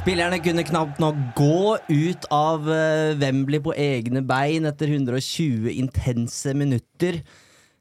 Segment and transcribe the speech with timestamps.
[0.00, 6.52] Spillerne kunne knapt nok gå ut av eh, Wembley på egne bein etter 120 intense
[6.56, 7.20] minutter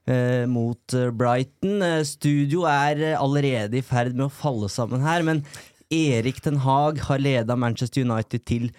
[0.07, 1.81] eh, mot eh, Brighton.
[1.83, 5.43] Eh, studio er allerede i ferd med å falle sammen her, men
[5.91, 8.69] Erik Den Haag har leda Manchester United til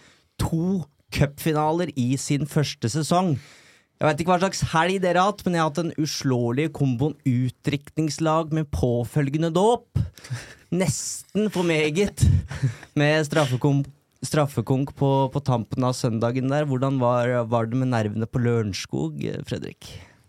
[0.40, 3.34] to cupfinaler i sin første sesong.
[4.00, 6.72] Jeg veit ikke hva slags helg dere har hatt, men jeg har hatt den uslåelige
[6.72, 10.00] komboen utdrikningslag med påfølgende dåp.
[10.70, 12.22] Nesten for meget
[12.98, 16.68] med straffekonk, på, på tampen av søndagen der.
[16.70, 19.88] Hvordan var, var det med nervene på Lørenskog, Fredrik?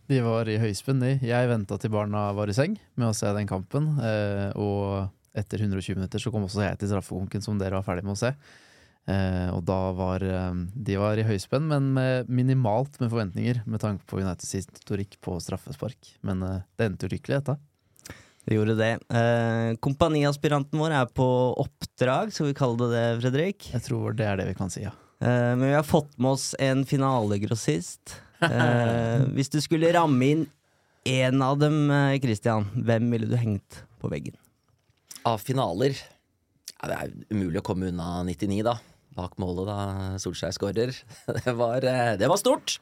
[0.09, 1.13] De var i høyspenn, de.
[1.23, 3.93] Jeg venta til barna var i seng med å se den kampen.
[4.01, 8.07] Eh, og etter 120 minutter så kom også jeg til straffekonken som dere var ferdig
[8.07, 8.33] med å se.
[9.09, 13.81] Eh, og da var eh, De var i høyspenn, men med minimalt med forventninger med
[13.81, 16.15] tanke på Uniteds historikk på straffespark.
[16.25, 17.57] Men eh, det endte ulykkelig, dette.
[18.47, 18.93] Det gjorde det.
[19.13, 21.27] Eh, kompaniaspiranten vår er på
[21.61, 23.69] oppdrag, skal vi kalle det det, Fredrik?
[23.75, 24.95] Jeg tror det er det vi kan si, ja.
[25.21, 28.17] Eh, men vi har fått med oss en finalegrossist.
[28.41, 30.47] Eh, hvis du skulle ramme inn
[31.05, 34.37] én av dem, eh, Christian, hvem ville du hengt på veggen?
[35.25, 38.79] Av finaler ja, Det er umulig å komme unna 99, da.
[39.11, 39.77] Bak målet da
[40.23, 40.93] Solskjær skårer.
[41.43, 42.77] Det var, eh, det var stort!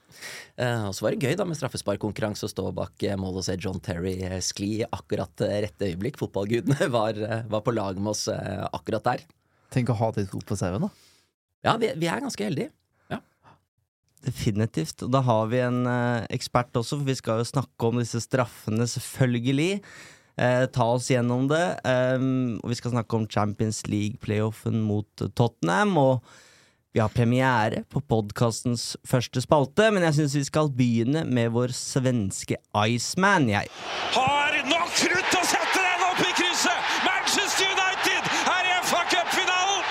[0.61, 3.47] Eh, Og så var det gøy da med straffesparkkonkurranse å stå bak eh, målet og
[3.47, 4.13] se John Terry
[4.45, 6.19] skli i akkurat rette øyeblikk.
[6.21, 7.17] Fotballgudene var,
[7.49, 9.23] var på lag med oss akkurat der.
[9.73, 10.91] Tenk å ha de to på CV-en, da.
[11.65, 12.69] Ja, vi, vi er ganske heldige.
[14.19, 14.99] Definitivt.
[15.05, 15.85] Og da har vi en
[16.27, 19.77] ekspert også, for vi skal jo snakke om disse straffene, selvfølgelig.
[20.39, 21.65] Eh, ta oss gjennom det.
[21.83, 25.97] Um, og vi skal snakke om Champions League-playoffen mot eh, Tottenham.
[25.99, 26.29] Og
[26.95, 31.75] vi har premiere på podkastens første spalte, men jeg syns vi skal begynne med vår
[31.75, 32.57] svenske
[32.87, 33.67] Iceman, jeg.
[34.15, 36.95] har nok krutt å sette den opp i krysset!
[37.05, 39.83] Manchester United er i FA Cup-finalen!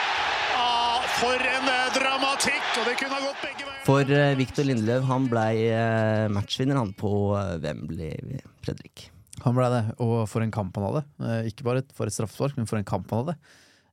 [1.19, 3.85] for en eh, dramatikk, og det kunne ha gått begge veier.
[3.85, 5.55] For Viktor Lindeløv han blei
[6.33, 7.13] matchvinner han på
[7.63, 9.09] Wembley, Fredrik.
[9.45, 11.05] Han ble det, og for en kamp han hadde.
[11.23, 13.37] Eh, ikke bare for et straffespark, men for en kamp han hadde.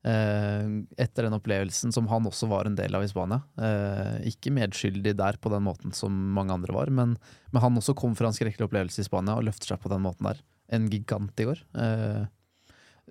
[0.06, 3.42] Eh, etter den opplevelsen som han også var en del av i Spania.
[3.58, 7.18] Eh, ikke medskyldig der på den måten som mange andre var, men,
[7.52, 10.06] men han også kom fra en skrekkelig opplevelse i Spania og løfter seg på den
[10.06, 10.42] måten der.
[10.74, 11.60] En gigant i går.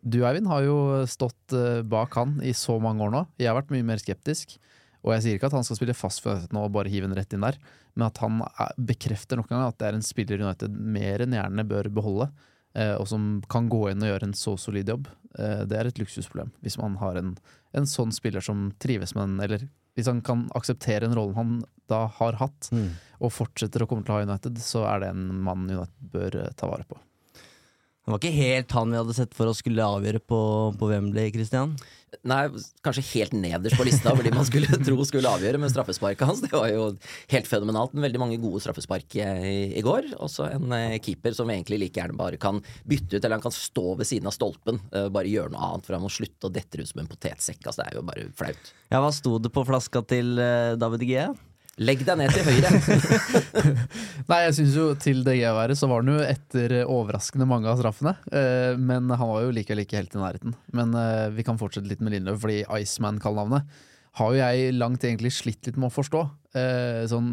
[0.03, 1.55] Du Eivind har jo stått
[1.87, 3.21] bak han i så mange år nå.
[3.39, 4.57] Jeg har vært mye mer skeptisk.
[5.05, 7.17] Og jeg sier ikke at han skal spille fast for nå og bare hive den
[7.17, 7.59] rett inn der,
[7.95, 11.25] men at han er, bekrefter nok en gang at det er en spiller United mer
[11.25, 12.29] enn gjerne bør beholde,
[12.75, 15.09] eh, og som kan gå inn og gjøre en så solid jobb.
[15.39, 17.33] Eh, det er et luksusproblem hvis man har en,
[17.75, 21.57] en sånn spiller som trives med den, eller hvis han kan akseptere den rollen han
[21.91, 22.71] da har hatt,
[23.21, 26.39] og fortsetter å komme til å ha United, så er det en mann United bør
[26.43, 26.99] eh, ta vare på.
[28.05, 30.39] Det var ikke helt han vi hadde sett for oss skulle avgjøre på,
[30.77, 31.73] på Wembley, Christian.
[32.29, 32.43] Nei,
[32.85, 36.43] kanskje helt nederst på lista de man skulle tro skulle avgjøre med straffesparket hans.
[36.45, 36.91] Det var jo
[37.33, 37.95] helt fenomenalt.
[37.95, 40.13] Men veldig mange gode straffespark eh, i, i går.
[40.25, 43.57] Også en eh, keeper som egentlig like gjerne bare kan bytte ut, eller han kan
[43.57, 44.81] stå ved siden av stolpen.
[44.93, 47.65] eh, bare gjøre noe annet, for han må slutte å dette ut som en potetsekk.
[47.65, 48.71] Altså, det er jo bare flaut.
[48.91, 51.33] Ja, Hva sto det på flaska til eh, David Gea?
[51.83, 52.71] Legg deg ned til høyre.
[54.31, 57.81] Nei, jeg syns jo til det være så var han jo etter overraskende mange av
[57.81, 58.13] straffene.
[58.31, 60.55] Eh, men han var jo likevel ikke helt i nærheten.
[60.77, 63.67] Men eh, vi kan fortsette litt med Lindløv, fordi Iceman-kallenavnet
[64.21, 66.21] har jo jeg langt egentlig slitt litt med å forstå.
[66.55, 67.33] Eh, sånn,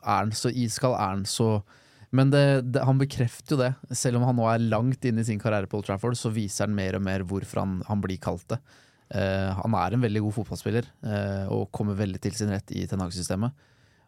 [0.00, 1.58] er han så iskald, er han så
[2.12, 3.70] Men det, det, han bekrefter jo det.
[3.96, 6.66] Selv om han nå er langt inne i sin karriere på Old Trafford, så viser
[6.66, 8.58] han mer og mer hvorfor han, han blir kalt det.
[9.12, 12.84] Uh, han er en veldig god fotballspiller uh, og kommer veldig til sin rett i
[12.88, 13.56] Ten Hag-systemet.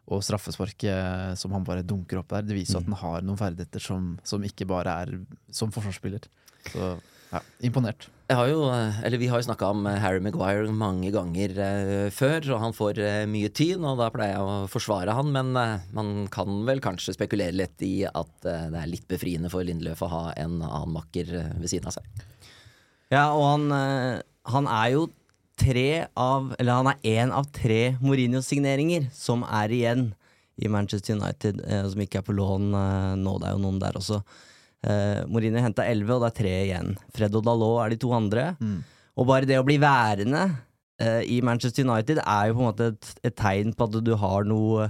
[0.05, 3.81] Og straffesparket som han bare dunker opp der, det viser at han har noen ferdigheter
[3.81, 5.15] som, som ikke bare er
[5.49, 6.27] som forsvarsspiller.
[6.69, 6.93] Så
[7.31, 8.05] ja, imponert.
[8.29, 11.57] Jeg har jo, eh, eller Vi har jo snakka om eh, Harry Maguire mange ganger
[11.61, 15.29] eh, før, og han får eh, mye tyn, og da pleier jeg å forsvare han,
[15.33, 19.51] men eh, man kan vel kanskje spekulere litt i at eh, det er litt befriende
[19.53, 22.25] for Lindløf å ha en annen makker eh, ved siden av seg.
[23.13, 24.23] Ja, og han, eh,
[24.53, 25.05] han er jo
[25.59, 30.09] tre av Eller han er én av tre Mourinho-signeringer som er igjen
[30.55, 33.33] i Manchester United, eh, som ikke er på lån eh, nå.
[33.41, 34.21] Det er jo noen der også.
[34.87, 36.93] Eh, Mourinho henta elleve, og det er tre igjen.
[37.15, 38.45] Fred og Dalot er de to andre.
[39.15, 40.45] Og bare det å bli værende
[41.01, 44.13] eh, i Manchester United er jo på en måte et, et tegn på at du
[44.21, 44.89] har noe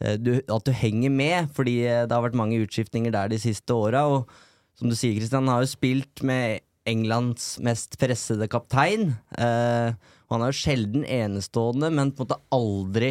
[0.00, 3.40] eh, du, At du henger med, fordi eh, det har vært mange utskiftninger der de
[3.40, 4.04] siste åra.
[4.12, 4.28] Og
[4.76, 9.14] som du sier, Christian, han har jo spilt med Englands mest pressede kaptein.
[9.38, 9.94] Eh,
[10.30, 13.10] han er jo sjelden enestående, men på en måte aldri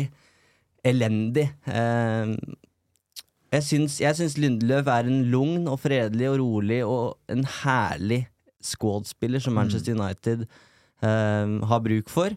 [0.85, 1.47] elendig.
[1.67, 2.35] Eh,
[3.55, 8.25] jeg syns, jeg syns Lindeløf er en lugn og fredelig og rolig og en herlig
[8.65, 12.35] squad-spiller som Manchester United eh, har bruk for.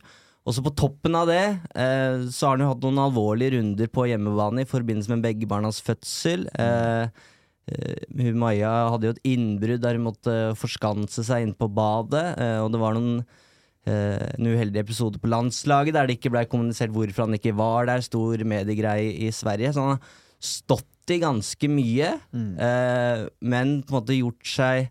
[0.49, 1.43] Også på toppen av det
[1.77, 5.49] eh, så har han jo hatt noen alvorlige runder på hjemmebane i forbindelse med begge
[5.51, 6.47] barnas fødsel.
[6.55, 7.11] Eh,
[7.69, 12.25] eh, hun Maja hadde jo et innbrudd der hun måtte forskanse seg inn på badet,
[12.41, 13.19] eh, og det var noen
[13.89, 17.91] eh, en uheldig episode på landslaget der det ikke ble kommunisert hvorfor han ikke var
[17.91, 18.05] der.
[18.05, 19.75] Stor mediegreie i Sverige.
[19.75, 24.91] Så han har stått i ganske mye, eh, men på en måte gjort seg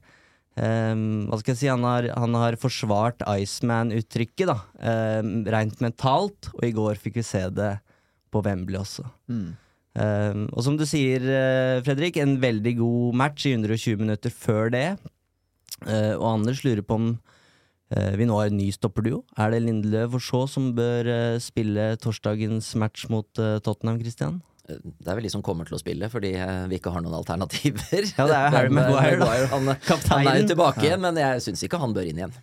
[0.57, 1.69] Um, Hva skal jeg si?
[1.69, 4.57] Han har, han har forsvart Iceman-uttrykket, da.
[5.21, 6.49] Um, rent mentalt.
[6.55, 7.75] Og i går fikk vi se det
[8.33, 9.05] på Wembley også.
[9.97, 14.69] Eh, og som du sier, eh, Fredrik, en veldig god match i 120 minutter før
[14.73, 14.87] det.
[15.85, 17.07] Eh, og Anders lurer på om
[17.93, 19.23] eh, vi nå har en ny stopperduo.
[19.37, 21.09] Er det Lindeløv og Shaw som bør
[21.43, 24.41] spille torsdagens match mot Tottenham, Christian?
[24.67, 26.33] Det er vel de som kommer til å spille, fordi
[26.67, 28.03] vi ikke har noen alternativer.
[28.17, 29.47] Ja, det er Harry Maguire, da.
[29.53, 29.71] han,
[30.11, 32.35] han er jo tilbake igjen, men jeg syns ikke han bør inn igjen.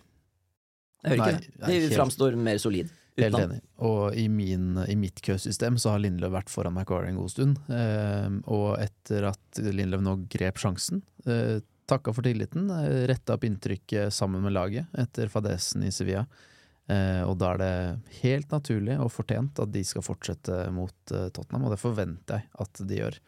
[1.05, 1.81] Jeg hører Nei, ikke det.
[1.85, 2.89] De framstår mer solid.
[3.15, 3.61] Helt enig.
[3.87, 7.61] Og i, min, i mitt køsystem så har Lindløv vært foran Maguire en god stund.
[7.71, 13.45] Eh, og etter at Lindløv nå grep sjansen, eh, takka for tilliten, eh, retta opp
[13.47, 16.25] inntrykket sammen med laget etter fadesen i Sevilla.
[16.91, 21.29] Eh, og da er det helt naturlig og fortjent at de skal fortsette mot eh,
[21.33, 23.19] Tottenham, og det forventer jeg at de gjør.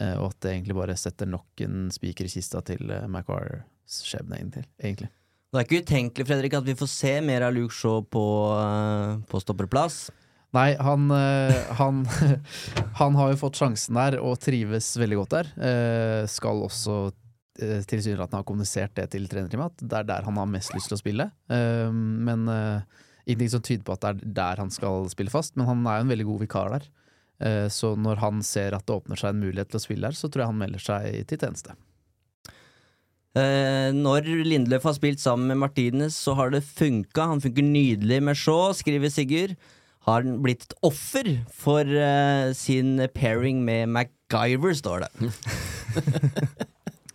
[0.00, 4.00] Eh, og at det egentlig bare setter nok en spiker i kista til eh, Maguires
[4.06, 4.38] skjebne,
[4.80, 5.10] egentlig.
[5.52, 8.24] Det er ikke utenkelig Fredrik, at vi får se mer av Luke Shaw på,
[8.56, 10.06] eh, på stopperplass.
[10.56, 11.98] Nei, han, eh, han,
[13.00, 15.50] han har jo fått sjansen der og trives veldig godt der.
[15.68, 17.02] Eh, skal også
[17.52, 20.96] tilsynelatende ha kommunisert det til trenerteamet, at det er der han har mest lyst til
[20.96, 21.26] å spille.
[21.52, 25.52] Men ingenting som tyder på at det er der han skal spille fast.
[25.60, 26.88] Men han er jo en veldig god vikar der.
[27.68, 30.32] Så når han ser at det åpner seg en mulighet til å spille der, så
[30.32, 31.76] tror jeg han melder seg til tjeneste.
[33.32, 37.30] Eh, når Lindeløf har spilt sammen med Martinez, så har det funka.
[37.30, 39.56] Han funker nydelig med Shaw, skriver Sigurd.
[40.04, 45.32] Har han blitt et offer for eh, sin pairing med MacGyver, står det.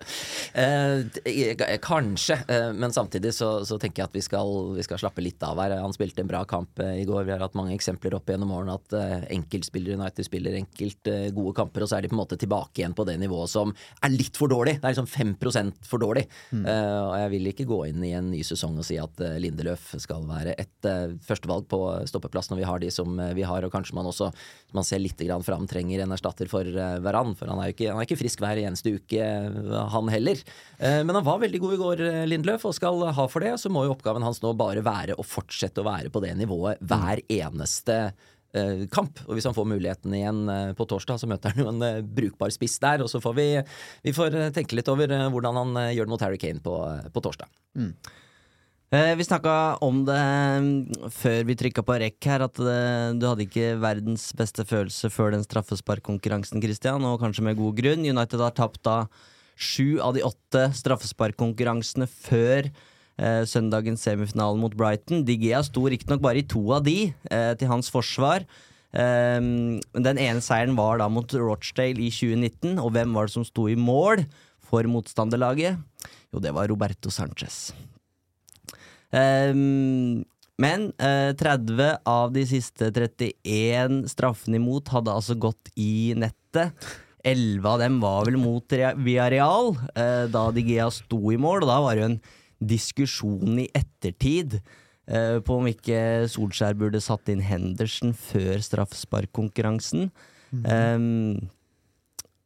[0.57, 5.21] Eh, kanskje, eh, men samtidig så, så tenker jeg at vi skal, vi skal slappe
[5.21, 5.75] litt av her.
[5.77, 7.27] Han spilte en bra kamp eh, i går.
[7.27, 11.11] Vi har hatt mange eksempler opp gjennom årene at eh, enkeltspillere i United spiller enkelt
[11.11, 13.53] eh, gode kamper, og så er de på en måte tilbake igjen på det nivået
[13.53, 14.79] som er litt for dårlig.
[14.81, 16.25] Det er liksom 5% for dårlig.
[16.57, 19.93] Eh, og jeg vil ikke gå inn i en ny sesong og si at Lindeløf
[20.01, 20.89] skal være et
[21.27, 24.31] førstevalg på stoppeplass når vi har de som vi har, og kanskje man også
[24.75, 27.75] man ser litt grann fram trenger en erstatter for eh, Varan, for han er jo
[27.75, 29.27] ikke, han er ikke frisk hver eneste uke,
[29.93, 30.41] han heller.
[30.77, 33.55] Eh, men han var veldig god i går, eh, Lindløf, og skal ha for det.
[33.61, 36.81] Så må jo oppgaven hans nå bare være å fortsette å være på det nivået
[36.85, 37.97] hver eneste
[38.53, 39.23] eh, kamp.
[39.25, 40.43] Og hvis han får muligheten igjen
[40.77, 43.01] på torsdag, så møter han jo en brukbar spiss der.
[43.01, 43.49] Og så får vi,
[44.05, 46.77] vi får tenke litt over hvordan han gjør det mot Harry Kane på,
[47.13, 47.49] på torsdag.
[47.77, 47.93] Mm.
[49.19, 53.73] vi snakka om det mm, før vi trykka på rekk her, at du hadde ikke
[53.81, 58.05] verdens beste følelse før den straffesparkkonkurransen, Christian, og kanskje med god grunn.
[58.05, 59.01] United har tapt da
[59.57, 65.25] sju av de åtte straffesparkkonkurransene før eh, søndagens semifinale mot Brighton.
[65.27, 68.45] Digea sto riktignok bare i to av de, eh, til hans forsvar.
[68.93, 73.47] Eh, den ene seieren var da mot Rochdale i 2019, og hvem var det som
[73.47, 74.25] sto i mål
[74.67, 75.81] for motstanderlaget?
[76.33, 77.71] Jo, det var Roberto Sanchez.
[79.15, 80.25] Ehm,
[80.57, 86.73] men eh, 30 av de siste 31 straffene imot hadde altså gått i nettet.
[87.25, 91.63] 11 av dem var vel mot Rea- Villarreal, eh, da De Gea sto i mål.
[91.63, 92.21] Og da var det jo en
[92.67, 94.59] diskusjon i ettertid
[95.07, 100.11] eh, på om ikke Solskjær burde satt inn Henderson før straffesparkkonkurransen.
[100.63, 101.49] Ehm,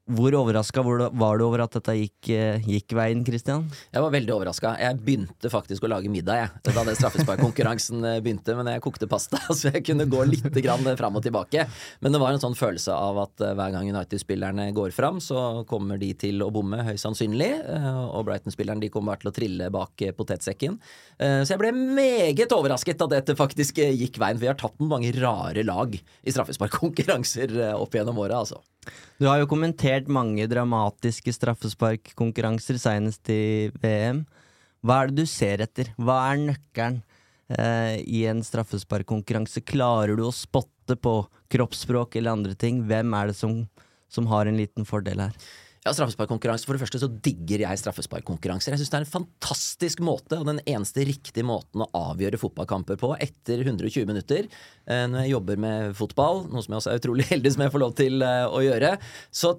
[0.09, 3.67] Hvor overraska var du over at dette gikk, eh, gikk veien, Christian?
[3.93, 4.73] Jeg var veldig overraska.
[4.81, 8.55] Jeg begynte faktisk å lage middag jeg, da det straffesparkkonkurransen eh, begynte.
[8.57, 11.67] Men jeg kokte pasta, så jeg kunne gå litt grann fram og tilbake.
[12.01, 15.61] Men det var en sånn følelse av at eh, hver gang United-spillerne går fram, så
[15.69, 17.51] kommer de til å bomme, høyst sannsynlig.
[17.61, 20.79] Og Brighton-spilleren de kommer bare til å trille bak potetsekken.
[21.21, 24.39] Så jeg ble meget overrasket at dette faktisk gikk veien.
[24.39, 28.61] For vi har tatt mange rare lag i straffesparkkonkurranser opp gjennom året, altså.
[29.21, 34.25] Du har jo kommentert mange dramatiske straffesparkkonkurranser, senest i VM.
[34.81, 35.91] Hva er det du ser etter?
[36.01, 37.01] Hva er nøkkelen
[37.53, 39.63] eh, i en straffesparkkonkurranse?
[39.67, 41.19] Klarer du å spotte på
[41.53, 42.81] kroppsspråk eller andre ting?
[42.89, 43.65] Hvem er det som,
[44.09, 45.35] som har en liten fordel her?
[45.81, 46.67] Ja, straffesparkkonkurranse.
[46.67, 48.75] For det første så digger jeg straffesparkkonkurranser.
[48.75, 52.99] Jeg syns det er en fantastisk måte, og den eneste riktige måten å avgjøre fotballkamper
[53.01, 54.45] på etter 120 minutter.
[54.85, 57.73] Eh, når jeg jobber med fotball, noe som jeg også er utrolig heldig som jeg
[57.73, 58.93] får lov til eh, å gjøre,
[59.33, 59.55] så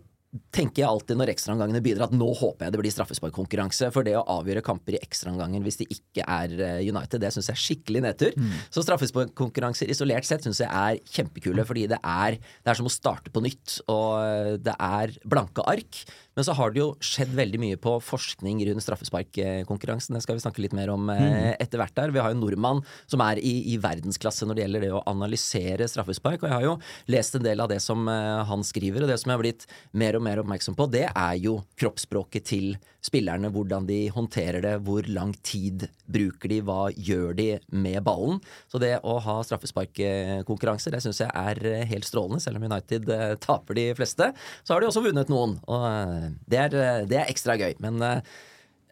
[0.55, 3.91] tenker jeg alltid når ekstraomgangene begynner at nå håper jeg det blir straffesparkkonkurranse.
[3.93, 7.51] For det å avgjøre kamper i ekstraomganger hvis de ikke er eh, United, det syns
[7.51, 8.37] jeg er skikkelig nedtur.
[8.41, 8.55] Mm.
[8.73, 12.95] Så straffesparkkonkurranser isolert sett syns jeg er kjempekule, fordi det er, det er som å
[12.95, 13.79] starte på nytt.
[13.93, 16.05] Og det er blanke ark.
[16.35, 20.17] Men så har det jo skjedd veldig mye på forskning rundt straffesparkkonkurransen.
[20.17, 21.49] Det skal vi snakke litt mer om eh, mm.
[21.61, 22.15] etter hvert der.
[22.15, 25.03] Vi har jo en nordmann som er i, i, verdensklasse når det gjelder det å
[25.13, 26.41] analysere straffespark.
[26.41, 26.79] Og jeg har jo
[27.13, 29.69] lest en del av det som eh, han skriver, og det som jeg har blitt
[29.99, 32.73] mer og mer oppmerksom på, det er jo kroppsspråket til
[33.05, 33.53] spillerne.
[33.53, 38.41] Hvordan de håndterer det, hvor lang tid bruker de, hva gjør de med ballen.
[38.73, 42.41] Så det å ha straffesparkkonkurranser, det syns jeg er eh, helt strålende.
[42.41, 43.13] Selv om United
[43.45, 44.33] taper de fleste,
[44.65, 45.59] så har de også vunnet noen.
[45.69, 46.75] og det er,
[47.09, 47.77] det er, ekstra gøy.
[47.83, 48.33] Men eh,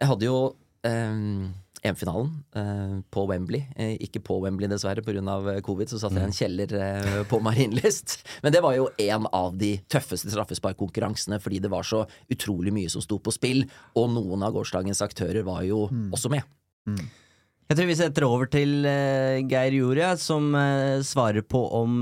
[0.01, 0.37] jeg hadde jo
[0.87, 3.63] um, EM-finalen på Wembley.
[4.05, 5.55] Ikke på Wembley, dessverre, pga.
[5.65, 5.89] covid.
[5.89, 6.37] Så satt jeg i en mm.
[6.37, 8.19] kjeller på Marienlyst.
[8.43, 12.91] Men det var jo en av de tøffeste straffesparkkonkurransene, fordi det var så utrolig mye
[12.93, 13.65] som sto på spill.
[13.97, 16.11] Og noen av gårsdagens aktører var jo mm.
[16.13, 16.45] også med.
[16.89, 17.01] Mm.
[17.71, 20.49] Jeg tror vi setter over til Geir Juria, som
[21.07, 22.01] svarer på om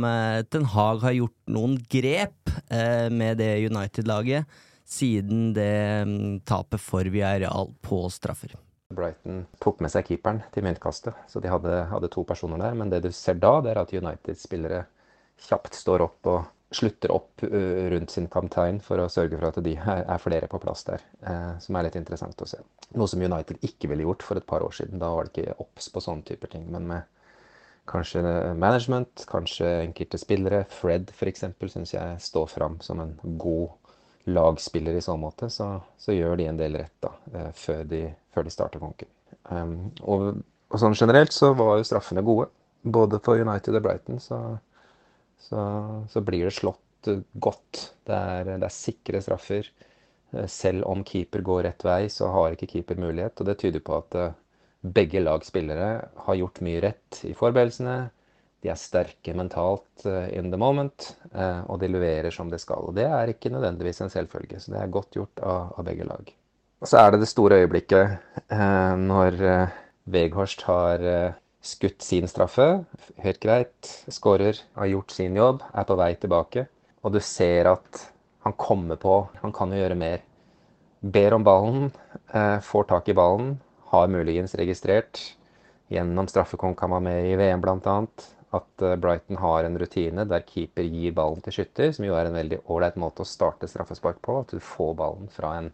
[0.50, 2.56] Ten Hag har gjort noen grep
[3.14, 4.50] med det United-laget
[4.90, 8.56] siden det mm, tapet for Villarreal på straffer.
[8.90, 12.78] Brighton tok med seg keeperen til myntkastet, så de hadde, hadde, to personer der.
[12.78, 14.88] Men det du ser da, det er at United-spillere
[15.46, 17.44] kjapt står opp og slutter opp
[17.94, 21.06] rundt sin kaptein for å sørge for at de er flere på plass der.
[21.22, 22.60] Eh, som er litt interessant å se.
[22.98, 25.02] Noe som United ikke ville gjort for et par år siden.
[25.02, 26.68] Da var det ikke obs på sånne typer ting.
[26.74, 27.08] Men med
[27.90, 28.22] kanskje
[28.58, 33.78] management, kanskje enkelte spillere, Fred f.eks., syns jeg står fram som en god
[34.26, 38.02] lagspiller i så måte, så, så, gjør de en del rett da, eh, før de,
[38.34, 39.10] før de starter konken.
[39.50, 42.50] Um, og, og, sånn generelt så var jo straffene gode.
[42.84, 44.40] Både for United og Brighton så,
[45.44, 45.62] så,
[46.12, 47.10] så blir det slått
[47.42, 47.82] godt.
[48.08, 49.72] Det er, det er, sikre straffer.
[50.36, 53.40] Uh, selv om keeper går rett vei, så har ikke keeper mulighet.
[53.40, 54.38] Og det tyder på at uh,
[54.82, 55.92] begge lagspillere
[56.28, 57.98] har gjort mye rett i forberedelsene
[58.64, 62.90] de er sterke mentalt uh, in the moment, uh, og de leverer som de skal.
[62.90, 66.08] Og det er ikke nødvendigvis en selvfølge, så det er godt gjort av, av begge
[66.08, 66.34] lag.
[66.80, 68.18] Og så er det det store øyeblikket
[68.52, 69.40] uh, når
[70.10, 71.04] Veghorst har
[71.62, 72.66] skutt sin straffe.
[73.22, 73.90] Helt greit.
[74.10, 76.66] Skårer, har gjort sin jobb, er på vei tilbake.
[77.04, 78.06] Og du ser at
[78.48, 79.22] han kommer på.
[79.44, 80.24] Han kan jo gjøre mer.
[81.00, 81.92] Ber om ballen,
[82.66, 83.54] får tak i ballen,
[83.92, 85.22] har muligens registrert
[85.94, 87.96] gjennom straffekonk han var med i VM bl.a
[88.56, 92.30] at eh, Brighton har en rutine der keeper gir ballen til skytter, som jo er
[92.30, 94.42] en veldig ålreit måte å starte straffespark på.
[94.42, 95.72] At du får ballen fra en,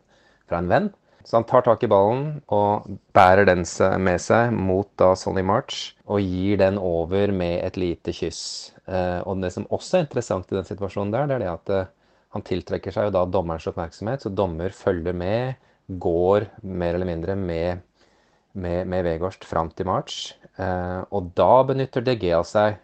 [0.49, 0.91] fra en venn.
[1.25, 2.85] Så han tar tak i ballen og
[3.17, 3.63] bærer den
[4.05, 8.43] med seg mot da Sonny March og gir den over med et lite kyss.
[8.85, 11.73] Eh, og det som også er interessant i den situasjonen der, det er det at
[11.73, 11.91] eh,
[12.35, 15.55] han tiltrekker seg jo da dommerens oppmerksomhet, så dommer følger med,
[16.01, 17.83] går mer eller mindre med
[18.55, 20.35] med, med Vegårst fram til March.
[20.61, 22.79] Eh, og da benytter DG av seg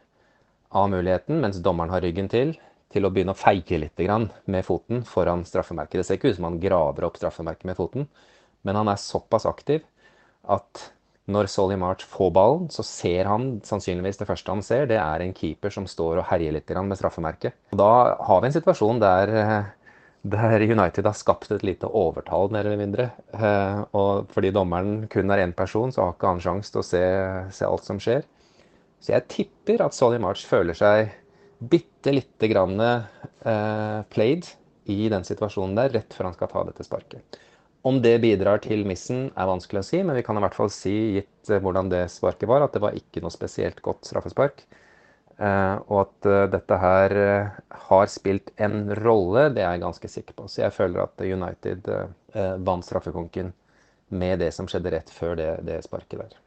[0.72, 2.56] av muligheten, mens dommeren har ryggen til,
[2.92, 4.02] til å begynne å feige litt
[4.46, 6.00] med foten foran straffemerket.
[6.00, 8.08] Det ser ikke ut som han graver opp straffemerket med foten,
[8.68, 9.86] men han er såpass aktiv
[10.44, 10.92] at
[11.32, 15.24] når Solly March får ballen, så ser han sannsynligvis det første han ser, det er
[15.24, 17.56] en keeper som står og herjer litt med straffemerket.
[17.72, 17.92] Og da
[18.28, 19.70] har vi en situasjon der eh,
[20.22, 23.08] der United har skapt et lite overtall, mer eller mindre.
[23.34, 26.86] Eh, og fordi dommeren kun er én person, så har ikke han sjanse til å
[26.86, 27.04] se,
[27.58, 28.28] se, alt som skjer.
[29.02, 31.16] Så jeg tipper at Solly March føler seg
[31.72, 34.46] bitte lite grann eh, played
[34.90, 37.42] i den situasjonen der, rett før han skal ta dette sparket.
[37.82, 40.70] Om det bidrar til missen, er vanskelig å si, men vi kan i hvert fall
[40.74, 44.68] si, gitt eh, hvordan det sparket var, at det var ikke noe spesielt godt straffespark.
[45.42, 47.56] Eh, og at eh, dette her eh,
[47.88, 50.46] har spilt en rolle, det er jeg ganske sikker på.
[50.46, 51.90] Så jeg føler at United
[52.64, 53.50] vant straffekonken
[54.16, 56.38] med det som skjedde rett før det, det sparket der.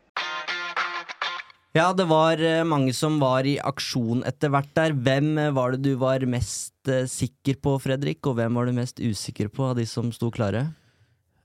[1.74, 4.94] Ja, det var mange som var i aksjon etter hvert der.
[4.94, 9.50] Hvem var det du var mest sikker på, Fredrik, og hvem var du mest usikker
[9.52, 10.68] på av de som sto klare?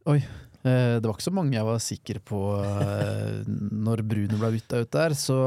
[0.07, 0.21] Oi.
[0.59, 4.81] Eh, det var ikke så mange jeg var sikker på eh, når Bruno ble bytta
[4.83, 5.37] ut der, så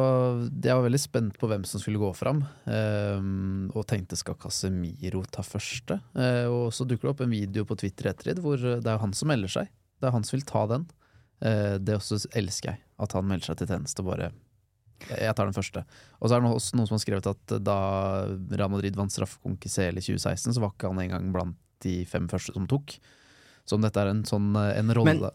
[0.48, 2.40] jeg var veldig spent på hvem som skulle gå fram.
[2.64, 3.20] Eh,
[3.76, 6.00] og tenkte skal Casemiro ta første?
[6.48, 9.12] Og så dukker det opp en video på Twitter etter det, hvor det er han
[9.16, 9.72] som melder seg.
[10.00, 10.88] Det er han som vil ta den.
[11.42, 14.30] Det også elsker jeg, at han melder seg til tjeneste og bare
[15.02, 15.80] jeg tar den første.
[16.22, 17.78] Og så er det også noen som har skrevet at da
[18.54, 22.54] Real Madrid vant straffekonkurranse i 2016, så var ikke han engang blant de fem første
[22.54, 22.94] som tok.
[23.64, 25.30] Så om dette er en sånn eh, en rolle Men-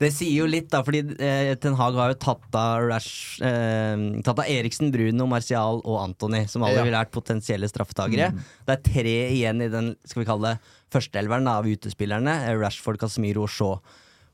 [0.00, 3.96] Det sier jo litt, da, fordi eh, Ten Hag har jo tatt av, Rash, eh,
[4.26, 6.82] tatt av Eriksen, Bruno, Martial og Antony, som alle Ja.
[6.84, 8.32] ville vært potensielle straffetagere.
[8.66, 10.60] Det er tre igjen i den skal vi kalle det,
[10.90, 12.34] førsteelveren av utespillerne.
[12.48, 13.78] eh, Rashford, Casemiro og Shaw.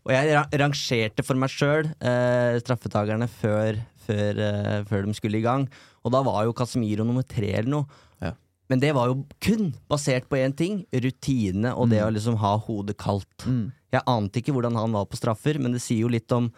[0.06, 3.76] Og jeg rangerte for meg sjøl eh, straffetagerne før,
[4.06, 5.68] før, eh, før de skulle i gang.
[6.04, 7.86] Og da var jo Casemiro nummer tre eller noe.
[8.22, 8.32] Ja.
[8.68, 12.56] Men det var jo kun basert på én ting, rutine og det å liksom ha
[12.58, 13.46] hodet kaldt.
[13.46, 13.68] Mm.
[13.94, 16.48] Jeg ante ikke hvordan han var på straffer, men det sier jo litt om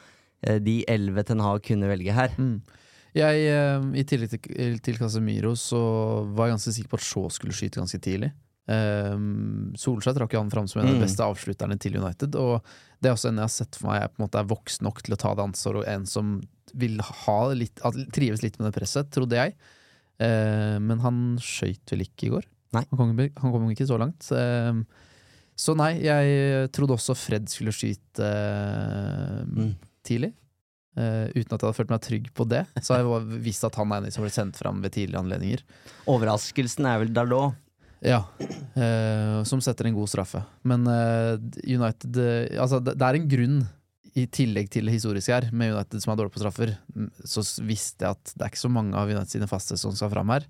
[0.42, 2.32] eh, de elleve Ten Hag kunne velge her.
[2.40, 2.62] Mm.
[3.18, 5.80] Jeg, eh, I tillegg til, til Casemiro så
[6.32, 8.32] var jeg ganske sikker på at Shaw skulle skyte ganske tidlig.
[8.68, 11.04] Um, Solskjær trakk jo han fram som en av de Mm.
[11.06, 12.34] beste avslutterne til United.
[12.36, 12.60] Og
[13.00, 14.84] det er også en jeg har sett for meg er, på en måte er voksen
[14.84, 16.34] nok til å ta det ansvaret, og en som
[16.74, 17.80] vil ha litt,
[18.12, 19.54] trives litt med det presset, trodde jeg.
[20.20, 22.48] Eh, men han skøyt vel ikke i går?
[22.76, 22.82] Nei.
[22.90, 24.26] Han kom, han kom ikke så langt.
[24.34, 24.80] Eh,
[25.58, 29.72] så nei, jeg trodde også Fred skulle skyte eh, Mm.
[30.06, 30.32] tidlig.
[30.98, 32.64] Uh, uten at jeg hadde følt meg trygg på det.
[32.82, 35.60] Så har jeg visst at han er en som ble sendt fram ved tidligere anledninger.
[36.10, 37.54] Overraskelsen er vel Dalot.
[38.02, 40.42] Ja, uh, som setter en god straffe.
[40.66, 42.18] Men uh, United
[42.58, 43.60] Altså, det, det er en grunn,
[44.18, 46.74] i tillegg til det historiske her, med United som er dårlig på straffer.
[47.24, 50.12] Så visste jeg at det er ikke så mange av United sine faste som skal
[50.12, 50.48] fram her.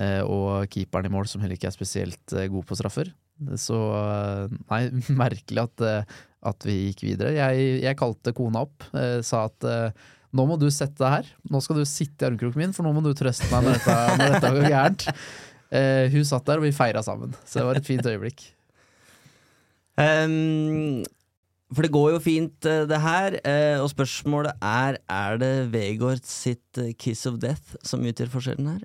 [0.00, 3.12] Eh, og keeperen i mål, som heller ikke er spesielt eh, god på straffer.
[3.60, 4.82] Så eh, nei,
[5.22, 5.86] merkelig at,
[6.52, 7.34] at vi gikk videre.
[7.36, 8.88] Jeg, jeg kalte kona opp,
[9.26, 9.68] sa at
[10.32, 11.32] nå må du sette deg her.
[11.52, 13.98] Nå skal du sitte i armkroken min, for nå må du trøste meg når dette,
[14.16, 15.08] når dette går gærent.
[16.12, 17.32] Hun satt der, og vi feira sammen.
[17.48, 18.42] Så det var et fint øyeblikk.
[20.00, 21.02] Ehm,
[21.72, 23.38] for det går jo fint, eh, det her.
[23.44, 28.68] eh, og spørsmålet er Er det Vegard sitt eh, kiss of death som utgjør forskjellen
[28.68, 28.82] her?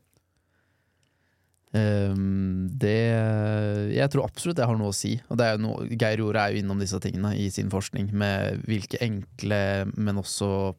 [1.75, 5.19] Um, det Jeg tror absolutt det har noe å si.
[5.29, 8.13] Og det er jo noe, Geir Jorde er jo innom disse tingene i sin forskning,
[8.13, 10.73] med hvilke enkle, men også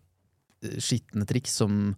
[0.81, 1.95] skitne triks som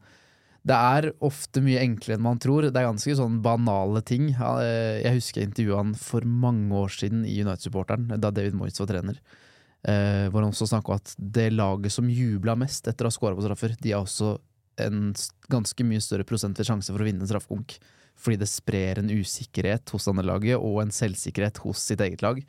[0.66, 2.66] Det er ofte mye enklere enn man tror.
[2.68, 4.34] Det er ganske sånn banale ting.
[4.34, 8.90] Jeg husker jeg intervjua han for mange år siden i United-supporteren, da David Moyes var
[8.90, 9.22] trener.
[9.88, 13.14] Eh, hvor han også snakka om at det laget som jubla mest etter å ha
[13.14, 14.34] skåra på straffer, de har også
[14.80, 15.10] en
[15.52, 17.78] ganske mye større prosentvis sjanse for å vinne straffekonk.
[18.20, 22.42] Fordi det sprer en usikkerhet hos andre laget og en selvsikkerhet hos sitt eget lag.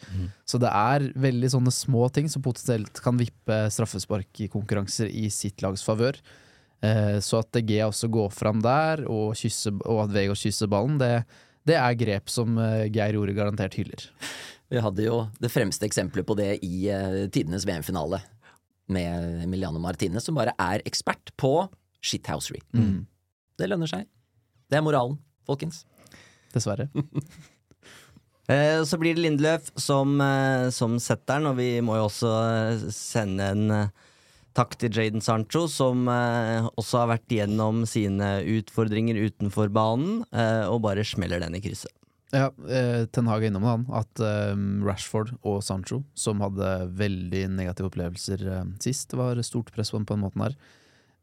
[0.44, 5.86] Så det er veldig sånne små ting som potensielt kan vippe straffespark i sitt lags
[5.88, 6.20] favør.
[6.84, 10.98] Eh, så at DG også går fram der, og, kysse, og at Vegard kysser ballen,
[11.00, 11.24] det,
[11.70, 14.10] det er grep som eh, Geir Jorde garantert hyller.
[14.72, 18.22] Vi hadde jo det fremste eksempelet på det i uh, tidenes VM-finale.
[18.92, 21.54] Med Emiliano Martinez, som bare er ekspert på
[22.04, 22.60] shithousery.
[22.76, 23.06] Mm.
[23.60, 24.08] Det lønner seg.
[24.72, 25.86] Det er moralen, folkens.
[26.56, 26.90] Dessverre.
[28.50, 32.32] Eh, så blir det Lindløf som, eh, som setter den, og vi må jo også
[32.92, 33.72] sende en
[34.58, 40.26] takk til Jaden Sancho, som også har vært gjennom sine utfordringer utenfor banen,
[40.68, 41.94] og bare smeller den i krysset.
[42.32, 43.86] Ja, eh, Ten Hag er innom det, han.
[44.02, 44.56] At eh,
[44.88, 50.00] Rashford og Sancho, som hadde veldig negative opplevelser eh, sist, det var stort press på
[50.00, 50.56] dem på den måten her,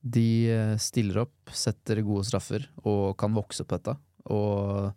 [0.05, 3.97] de eh, stiller opp, setter gode straffer og kan vokse på dette.
[4.29, 4.93] Og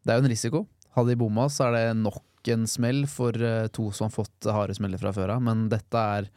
[0.00, 0.64] det er jo en risiko.
[0.96, 3.36] Hadde de bomma, så er det nok en smell for
[3.76, 6.30] to som har fått harde smeller fra før av, men dette er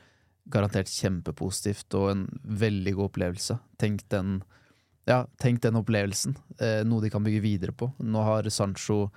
[0.52, 3.56] garantert kjempepositivt og en veldig god opplevelse.
[3.80, 4.42] Tenk den
[5.10, 6.36] ja, tenk den opplevelsen.
[6.60, 7.92] Eh, noe de kan bygge videre på.
[8.00, 9.08] Nå har Sancho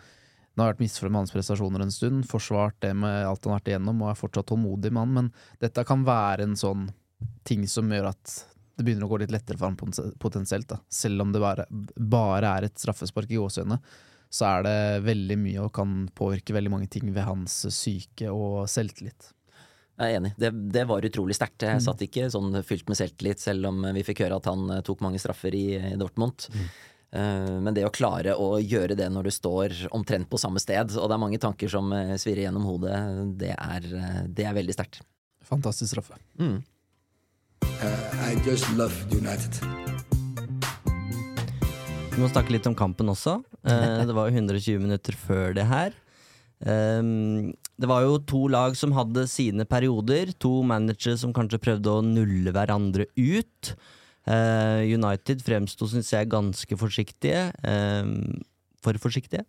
[0.57, 3.59] nå har vært misfornøyd med hans prestasjoner en stund, forsvart det med alt han har
[3.61, 5.27] vært igjennom, og er fortsatt tålmodig han, men
[5.61, 6.87] dette kan være en sånn
[7.45, 8.37] ting som gjør at
[8.77, 10.69] det begynner å gå litt lettere for ham potensielt.
[10.73, 10.81] Da.
[10.89, 13.79] Selv om det bare, bare er et straffespark i gåseøynene,
[14.33, 18.65] så er det veldig mye og kan påvirke veldig mange ting ved hans syke og
[18.69, 19.31] selvtillit.
[19.97, 20.35] Jeg er enig.
[20.37, 21.65] Det, det var utrolig sterkt.
[21.65, 24.85] Jeg satt ikke sånn fylt med selvtillit, selv om vi fikk høre at han eh,
[24.85, 26.49] tok mange straffer i, i Dortmund.
[26.53, 26.69] Mm.
[27.17, 30.97] Eh, Men det å klare å gjøre det når du står omtrent på samme sted,
[30.99, 32.97] og det er mange tanker som eh, svirrer gjennom hodet,
[33.41, 35.01] det er, eh, det er veldig sterkt.
[35.47, 36.19] Fantastisk straffe.
[36.41, 36.59] Mm.
[38.27, 39.61] I just love United.
[42.17, 43.39] Vi må snakke litt om kampen også.
[43.61, 45.95] Uh, det var jo 120 minutter før det her.
[46.65, 50.33] Ehm, det var jo to lag som hadde sine perioder.
[50.41, 53.75] To managere som kanskje prøvde å nulle hverandre ut.
[54.27, 57.53] Uh, United fremsto, syns jeg, ganske forsiktige.
[57.63, 58.41] Um,
[58.83, 59.45] for forsiktige.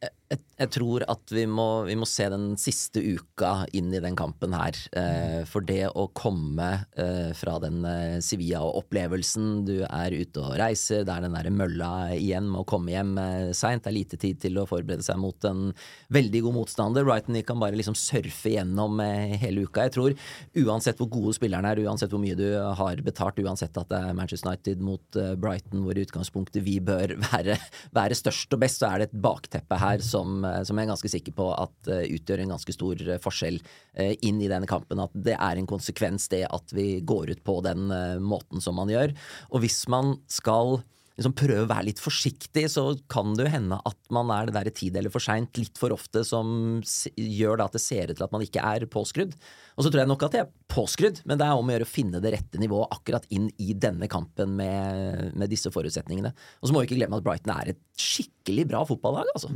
[0.00, 0.38] jeg
[0.74, 4.76] tror at vi må, vi må se den siste uka inn i den kampen her.
[4.98, 6.68] Eh, for det å komme
[6.98, 11.90] eh, fra den eh, Sevilla-opplevelsen, du er ute og reiser, det er den derre mølla
[12.16, 15.20] igjen med å komme hjem eh, seint, det er lite tid til å forberede seg
[15.20, 15.68] mot en
[16.14, 17.06] veldig god motstander.
[17.06, 19.86] Brighton kan bare liksom surfe gjennom hele uka.
[19.86, 20.16] Jeg tror
[20.64, 24.18] uansett hvor gode spillerne er, uansett hvor mye du har betalt, uansett at det er
[24.18, 27.58] Manchester United mot Brighton, hvor i utgangspunktet vi bør være,
[27.94, 31.12] være størst og best, så er det et bakteppe her som, som jeg er ganske
[31.12, 35.02] sikker på at eh, utgjør en ganske stor eh, forskjell eh, inn i denne kampen.
[35.02, 38.78] At det er en konsekvens, det at vi går ut på den eh, måten som
[38.80, 39.14] man gjør.
[39.52, 40.80] Og hvis man skal
[41.18, 44.54] liksom prøve å være litt forsiktig, så kan det jo hende at man er det
[44.54, 46.78] der tid eller for seint litt for ofte som
[47.18, 49.34] gjør at det ser ut til at man ikke er påskrudd.
[49.74, 51.88] Og så tror jeg nok at jeg er påskrudd, men det er om å gjøre
[51.88, 56.32] å finne det rette nivået akkurat inn i denne kampen med, med disse forutsetningene.
[56.62, 59.50] Og så må vi ikke glemme at Brighton er et skikkelig bra fotballag, altså.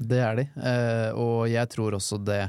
[0.00, 2.42] Det er de, eh, og jeg tror også det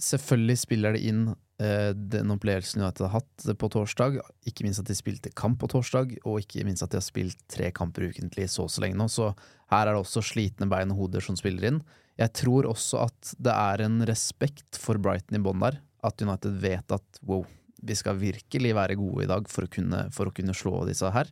[0.00, 1.26] Selvfølgelig spiller det inn
[1.62, 4.16] eh, den opplevelsen United har hatt på torsdag.
[4.50, 7.38] Ikke minst at de spilte kamp på torsdag, og ikke minst at de har spilt
[7.46, 9.06] tre kamper ukentlig så så lenge nå.
[9.06, 9.28] Så
[9.70, 11.78] her er det også slitne bein og hoder som spiller inn.
[12.18, 15.78] Jeg tror også at det er en respekt for Brighton i bånn der.
[16.02, 17.46] At United vet at wow,
[17.86, 21.10] vi skal virkelig være gode i dag for å kunne, for å kunne slå disse
[21.14, 21.30] her.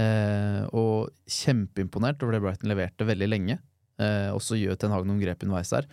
[0.00, 3.58] Eh, og kjempeimponert over det Brighton leverte veldig lenge.
[4.02, 5.88] Eh, og så gjør Ten Hag noen grep underveis der.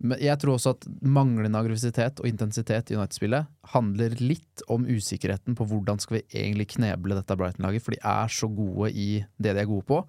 [0.00, 5.56] Men jeg tror også at manglende aggressivitet og intensitet i United-spillet handler litt om usikkerheten
[5.58, 9.52] på hvordan skal vi egentlig kneble dette Brighton-laget, for de er så gode i det
[9.58, 10.00] de er gode på,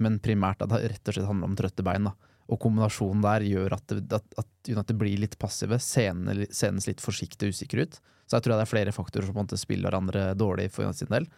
[0.00, 2.08] men primært at det rett og slett handler om trøtte bein.
[2.08, 2.32] da.
[2.48, 7.04] Og kombinasjonen der gjør at, det, at, at United blir litt passive, senest senes litt
[7.04, 8.00] forsiktig og usikre ut.
[8.24, 10.88] Så jeg tror det er flere faktorer som på en måte spiller hverandre dårlig for
[10.88, 11.28] United sin del.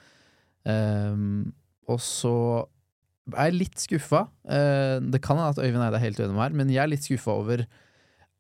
[0.67, 1.55] Um,
[1.91, 2.37] og så
[3.35, 4.27] er litt skuffa.
[4.47, 6.93] Eh, det kan hende at Øyvind Eide er helt uenig med meg men jeg er
[6.93, 7.65] litt skuffa over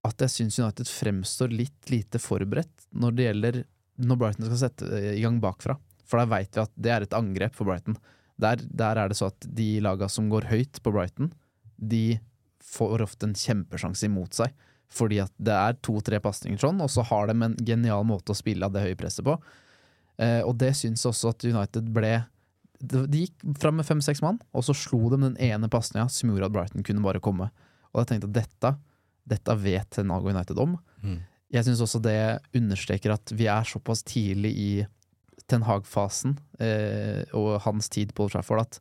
[0.07, 3.59] at jeg syns United fremstår litt lite forberedt når det gjelder
[4.07, 5.79] når Brighton skal sette i gang bakfra.
[6.07, 7.97] For da veit vi at det er et angrep for Brighton.
[8.37, 11.33] Der, der er det så at de laga som går høyt på Brighton,
[11.77, 12.19] de
[12.63, 14.53] får ofte en kjempesjanse imot seg.
[14.93, 18.39] Fordi at det er to-tre pasninger sånn, og så har de en genial måte å
[18.39, 19.35] spille av det høye presset på.
[20.23, 22.13] Eh, og det syns også at United ble
[22.81, 26.51] De gikk fram med fem-seks mann, og så slo de den ene pasninga som gjorde
[26.51, 27.49] at Brighton kunne bare komme.
[27.93, 28.75] Og jeg tenkte at dette,
[29.27, 30.77] dette vet og United om.
[31.03, 31.23] Mm.
[31.55, 32.19] Jeg syns også det
[32.59, 34.71] understreker at vi er såpass tidlig i
[35.47, 38.81] Ten Hag-fasen eh, og hans tid på Old Trafford at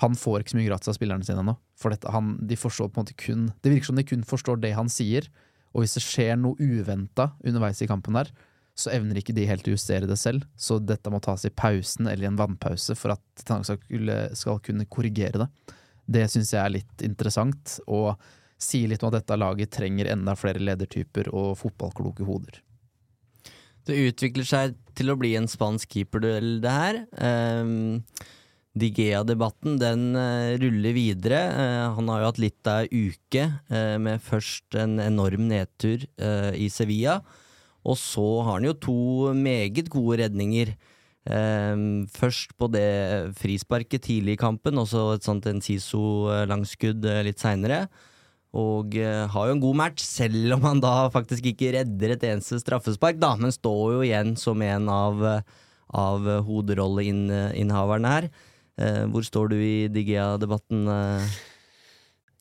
[0.00, 1.54] han får ikke så mye gratis av spillerne sine ennå.
[1.76, 4.60] For dette, han, de forstår på en måte kun Det virker som de kun forstår
[4.60, 5.28] det han sier.
[5.72, 8.30] Og hvis det skjer noe uventa underveis i kampen der,
[8.76, 10.44] så evner ikke de helt å justere det selv.
[10.56, 13.78] Så dette må tas i pausen eller i en vannpause for at Tanaka
[14.36, 15.48] skal, kunne- korrigere det.
[16.06, 18.14] Det syns jeg er litt interessant, og
[18.60, 22.60] sier litt om at dette laget trenger enda flere ledertyper og fotballkloke hoder.
[23.86, 27.00] Det utvikler seg til å bli en spansk keeperduell, det her.
[27.16, 28.02] Um,
[28.76, 31.38] Digea-debatten den uh, ruller videre.
[31.54, 36.04] Uh, han har jo hatt litt av ei uke uh, med først en enorm nedtur
[36.56, 37.20] i Sevilla,
[37.86, 38.98] og så har han jo to
[39.36, 40.74] meget gode redninger.
[41.26, 47.42] Um, først på det frisparket tidlig i kampen, og så et sånt Enciso-langskudd eh, litt
[47.42, 47.86] seinere.
[48.56, 52.26] Og eh, har jo en god match, selv om han da faktisk ikke redder et
[52.30, 55.64] eneste straffespark, da, men står jo igjen som en av, eh,
[56.06, 58.30] av hoderolleinnehaverne her.
[58.76, 61.36] Eh, hvor står du i Digea-debatten, eh,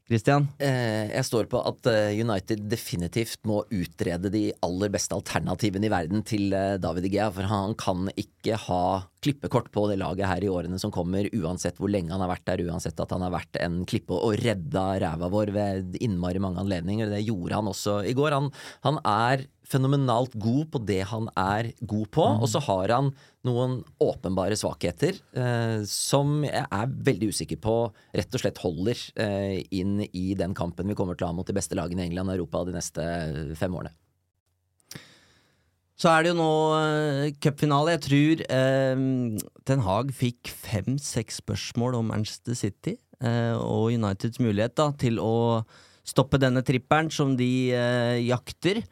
[0.05, 0.45] Christian?
[0.61, 5.93] Eh, jeg står på at eh, United definitivt må utrede de aller beste alternativene i
[5.93, 8.85] verden til eh, David Igea, for han kan ikke ha
[9.25, 12.45] klippekort på det laget her i årene som kommer, uansett hvor lenge han har vært
[12.51, 16.61] der, uansett at han har vært en klippe og redda ræva vår ved innmari mange
[16.61, 17.09] anledninger.
[17.11, 18.37] Det gjorde han også i går.
[18.37, 18.51] Han,
[18.85, 23.11] han er fenomenalt god på det han er god på, og så har han
[23.45, 27.75] noen åpenbare svakheter eh, som jeg er veldig usikker på
[28.13, 31.49] rett og slett holder eh, inn i den kampen vi kommer til å ha mot
[31.49, 33.05] de beste lagene i England og Europa de neste
[33.57, 33.93] fem årene.
[35.95, 37.95] Så er det jo nå uh, cupfinale.
[37.95, 44.75] Jeg tror uh, Ten Hag fikk fem-seks spørsmål om Manchester City uh, og Uniteds mulighet
[44.75, 45.63] da, til å
[46.05, 48.83] stoppe denne tripperen som de uh, jakter.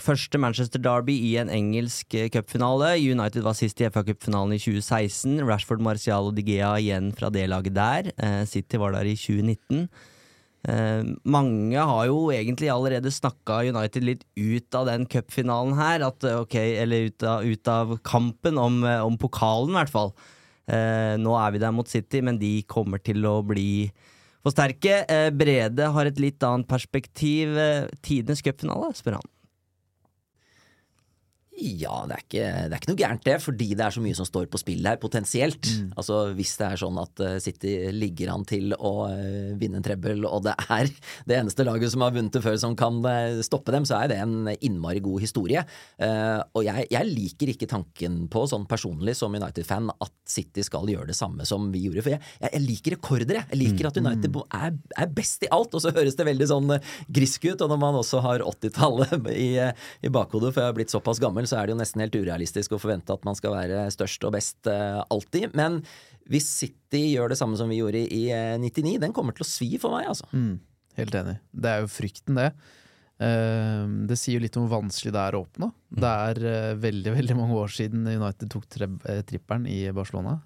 [0.00, 2.96] Første Manchester Derby i en engelsk cupfinale.
[2.98, 5.38] United var sist i FA-cupfinalen i 2016.
[5.46, 8.10] Rashford, Marcial og Digea igjen fra det laget der.
[8.50, 9.86] City var der i 2019.
[10.68, 16.04] Uh, mange har jo egentlig allerede snakka United litt ut av den cupfinalen her.
[16.10, 20.14] At, okay, eller ut av, ut av kampen om, om, pokalen, i hvert fall.
[20.70, 23.88] Uh, nå er vi der mot City, men de kommer til å bli
[24.44, 25.02] for sterke.
[25.10, 27.56] Uh, Brede har et litt annet perspektiv.
[28.04, 29.30] tidenes cupfinale, spør han.
[31.60, 34.16] Ja, det er, ikke, det er, ikke, noe gærent det, fordi det er så mye
[34.16, 35.68] som står på spill her, potensielt.
[35.68, 35.90] Mm.
[36.00, 39.84] Altså Hvis det er sånn at uh, City ligger an til å uh, vinne en
[39.84, 40.88] trebbel, og det er
[41.28, 44.12] det eneste laget som har vunnet det før som kan uh, stoppe dem, så er
[44.12, 45.62] det en innmari god historie.
[46.00, 51.10] og jeg, jeg, liker ikke tanken på, sånn personlig som United-fan, at City skal gjøre
[51.10, 52.04] det samme som vi gjorde.
[52.06, 53.48] For jeg, jeg, liker rekorder, jeg.
[53.52, 54.40] Jeg liker at United mm.
[54.56, 56.74] er, er, best i alt, og så høres det veldig sånn
[57.08, 57.60] grisk ut.
[57.60, 61.49] Og når man også har 80-tallet i, i bakhodet, for jeg har blitt såpass gammel,
[61.50, 64.34] så er det jo nesten helt urealistisk å forvente at man skal være størst og
[64.36, 65.54] best uh, alltid.
[65.58, 65.80] Men
[66.30, 69.50] hvis City gjør det samme som vi gjorde i, i 99, den kommer til å
[69.50, 70.28] svi for meg, altså.
[70.32, 70.60] Mm,
[71.00, 71.38] helt enig.
[71.50, 72.50] Det er jo frykten, det.
[73.20, 75.70] Uh, det sier jo litt om hvor vanskelig det er å oppnå.
[75.90, 76.02] Mm.
[76.04, 80.38] Det er uh, veldig veldig mange år siden United tok trippelen i Barcelona.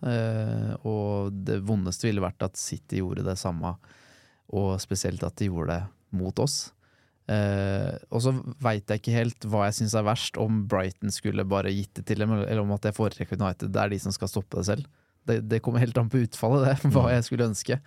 [0.83, 3.77] og det vondeste ville vært at City gjorde det samme,
[4.55, 6.73] og spesielt at de gjorde det mot oss.
[7.25, 11.47] Uh, og så veit jeg ikke helt hva jeg syns er verst, om Brighton skulle
[11.49, 13.73] bare gitt det til dem, eller om at jeg foretrekker United.
[13.73, 14.89] Det er de som skal stoppe det selv.
[15.25, 17.13] Det, det kommer helt an på utfallet, det, hva mm.
[17.17, 17.79] jeg skulle ønske.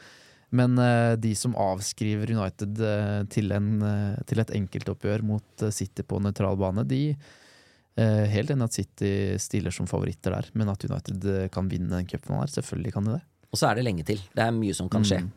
[0.58, 3.74] Men uh, de som avskriver United uh, til, en,
[4.26, 7.04] til, et enkeltoppgjør mot City på nøytral bane, de
[7.98, 9.08] Helt enig at City
[9.42, 13.16] stiller som favoritter der, men at United kan vinne den cupen her, selvfølgelig kan de
[13.16, 13.24] det.
[13.50, 14.22] Og så er det lenge til.
[14.38, 15.24] Det er mye som kan skje.
[15.24, 15.32] Mm.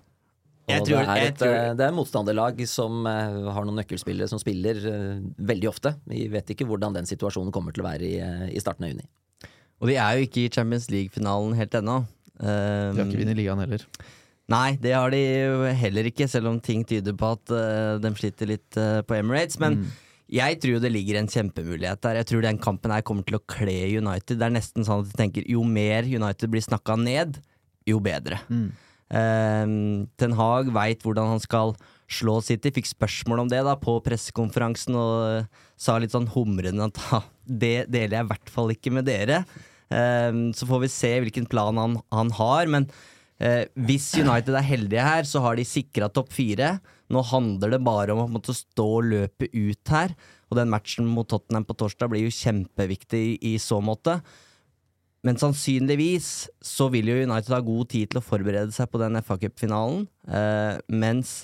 [0.84, 1.56] Tror, det, er et, tror...
[1.78, 5.18] det er motstanderlag som uh, har noen nøkkelspillere som spiller uh,
[5.50, 5.94] veldig ofte.
[6.10, 8.92] Vi vet ikke hvordan den situasjonen kommer til å være i, uh, i starten av
[8.92, 9.06] juni.
[9.80, 12.02] Og de er jo ikke i Champions League-finalen helt ennå.
[12.40, 13.86] Um, de har ikke vunnet ligaen heller.
[14.50, 15.22] Nei, det har de
[15.78, 17.52] heller ikke, selv om ting tyder på at
[18.02, 18.74] de sliter litt
[19.06, 19.60] på Emirates.
[19.62, 19.92] Men mm.
[20.34, 22.18] jeg tror det ligger en kjempemulighet der.
[22.18, 24.40] Jeg tror den kampen her kommer til å kle United.
[24.40, 27.38] Det er nesten sånn at de tenker jo mer United blir snakka ned,
[27.86, 28.42] jo bedre.
[28.50, 28.72] Mm.
[29.10, 31.74] Uh, Ten Hag veit hvordan han skal
[32.10, 32.72] slå City.
[32.74, 37.22] Fikk spørsmål om det da på pressekonferansen og uh, sa litt sånn humrende at ha,
[37.44, 39.42] det deler jeg i hvert fall ikke med dere.
[39.90, 42.70] Uh, så får vi se hvilken plan han, han har.
[42.70, 42.88] Men
[43.42, 46.76] uh, hvis United er heldige her, så har de sikra topp fire.
[47.10, 50.14] Nå handler det bare om å måtte stå og løpe ut her.
[50.50, 54.20] Og den matchen mot Tottenham på torsdag blir jo kjempeviktig i, i så måte.
[55.26, 59.20] Men sannsynligvis så vil jo United ha god tid til å forberede seg på den
[59.20, 61.42] FA Cup-finalen, eh, mens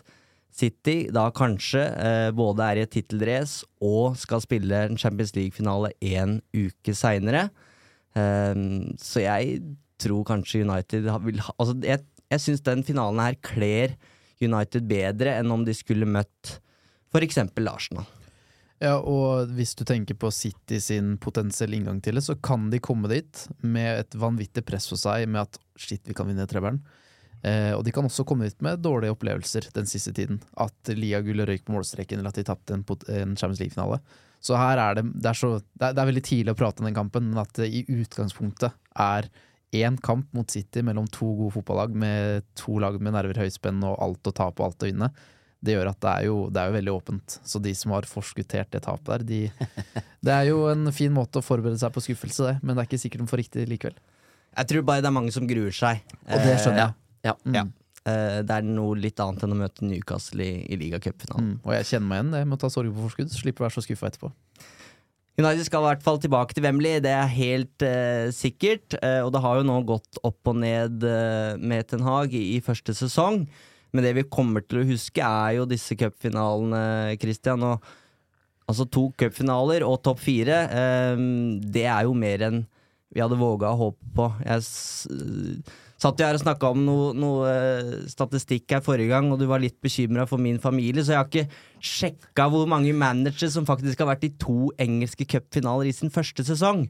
[0.57, 5.93] City da kanskje eh, både er i et tittelrace og skal spille en Champions League-finale
[6.01, 7.51] én uke seinere.
[8.17, 8.55] Eh,
[8.97, 9.61] så jeg
[10.01, 12.01] tror kanskje United vil ha Altså, jeg,
[12.33, 13.97] jeg syns den finalen her kler
[14.41, 16.59] United bedre enn om de skulle møtt
[17.13, 18.09] for eksempel Arsenal.
[18.83, 22.81] Ja, og hvis du tenker på City sin potensielle inngang til det, så kan de
[22.85, 26.83] komme dit med et vanvittig press for seg med at shit, vi kan vinne treberen.
[27.41, 30.43] Eh, og de kan også komme dit med dårlige opplevelser den siste tiden.
[30.61, 34.01] At Lia Gull røyk på målstreken, eller at de tapte en, en Champions League-finale.
[34.45, 36.83] Så her er det det er, så, det, er, det er, veldig tidlig å prate
[36.83, 39.31] om den kampen, men at det i utgangspunktet er
[39.77, 43.97] én kamp mot City mellom to gode fotballag med to lag med nerver høyspenn og
[44.05, 45.11] alt å tape og alt å vinne
[45.67, 47.39] det gjør at det er, jo, det er, jo, veldig åpent.
[47.47, 49.41] Så de som har forskuttert det tapet der, de,
[50.27, 52.91] Det er jo en fin måte å forberede seg på skuffelse, det, men det er
[52.91, 53.99] ikke sikkert de får riktig likevel.
[54.57, 56.01] Jeg tror bare det er mange som gruer seg.
[56.25, 56.97] Og det skjønner jeg.
[57.29, 57.35] Ja.
[57.53, 57.67] ja.
[57.67, 57.75] Mm.
[58.07, 61.57] Eh, det er noe litt annet enn å møte Newcastle i, i ligacupfinalen.
[61.57, 61.61] Mm.
[61.67, 63.33] Og jeg kjenner meg igjen det med å ta sorg på forskudd.
[63.35, 64.33] Slipper å være så skuffa etterpå.
[65.37, 68.97] United skal i hvert fall tilbake til Wembley, det er helt eh, sikkert.
[69.03, 72.45] Eh, og det har jo nå gått opp og ned eh, med Ten Hag i,
[72.57, 73.43] i første sesong.
[73.97, 77.65] Men det vi kommer til å huske, er jo disse cupfinalene, Christian.
[77.65, 77.81] Og
[78.69, 80.67] altså to cupfinaler og topp fire,
[81.17, 82.65] um, det er jo mer enn
[83.15, 84.27] vi hadde våga å håpe på.
[84.45, 84.65] Jeg
[85.97, 89.47] satt jo her og snakka om noe, noe uh, statistikk her forrige gang, og du
[89.49, 93.69] var litt bekymra for min familie, så jeg har ikke sjekka hvor mange managere som
[93.69, 96.85] faktisk har vært i to engelske cupfinaler i sin første sesong.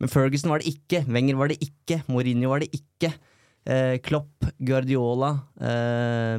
[0.00, 3.14] Men Ferguson var det ikke, Wenger var det ikke, Mourinho var det ikke.
[3.68, 6.38] Eh, Klopp, Guardiola, eh,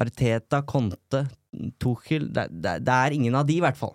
[0.00, 1.24] Arteta, Conte,
[1.80, 3.94] Tuchel det, det, det, er ingen av de, i hvert fall.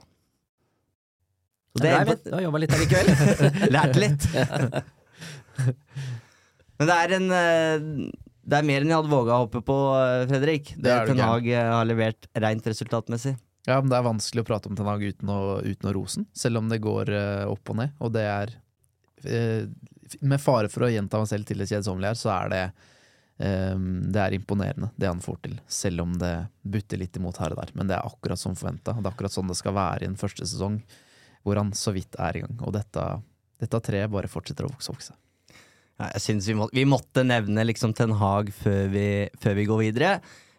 [1.76, 3.10] Og Det er, du har jobba litt her i kveld.
[3.76, 4.28] Lært litt.
[6.76, 7.84] Men det er en eh,
[8.44, 10.74] Det er mer enn jeg hadde våga å hoppe på, eh, Fredrik.
[10.76, 11.24] Det, Det Ten.
[11.24, 13.36] Hag eh, har levert rent resultatmessig.
[13.66, 16.22] Ja, men det er vanskelig å prate om Ten Hag uten å, uten å rose
[16.22, 17.10] den, selv om det går
[17.50, 17.96] opp og ned.
[18.04, 18.54] Og det er
[19.26, 19.64] eh,
[20.22, 22.66] Med fare for å gjenta meg selv til det kjedsommelige her, så er det
[23.38, 25.58] Um, Det er imponerende, det han får til.
[25.68, 27.74] Selv om det butter litt imot her og der.
[27.76, 28.96] Men det er akkurat som forventa.
[28.96, 30.80] Det er akkurat sånn det skal være i en første sesong,
[31.44, 32.56] hvor han så vidt er i gang.
[32.64, 33.04] Og dette,
[33.60, 35.18] dette treet bare fortsetter å vokse og vokse.
[36.00, 39.08] Ja, jeg synes vi, må, vi måtte nevne liksom Ten Hag før vi,
[39.44, 40.16] før vi går videre.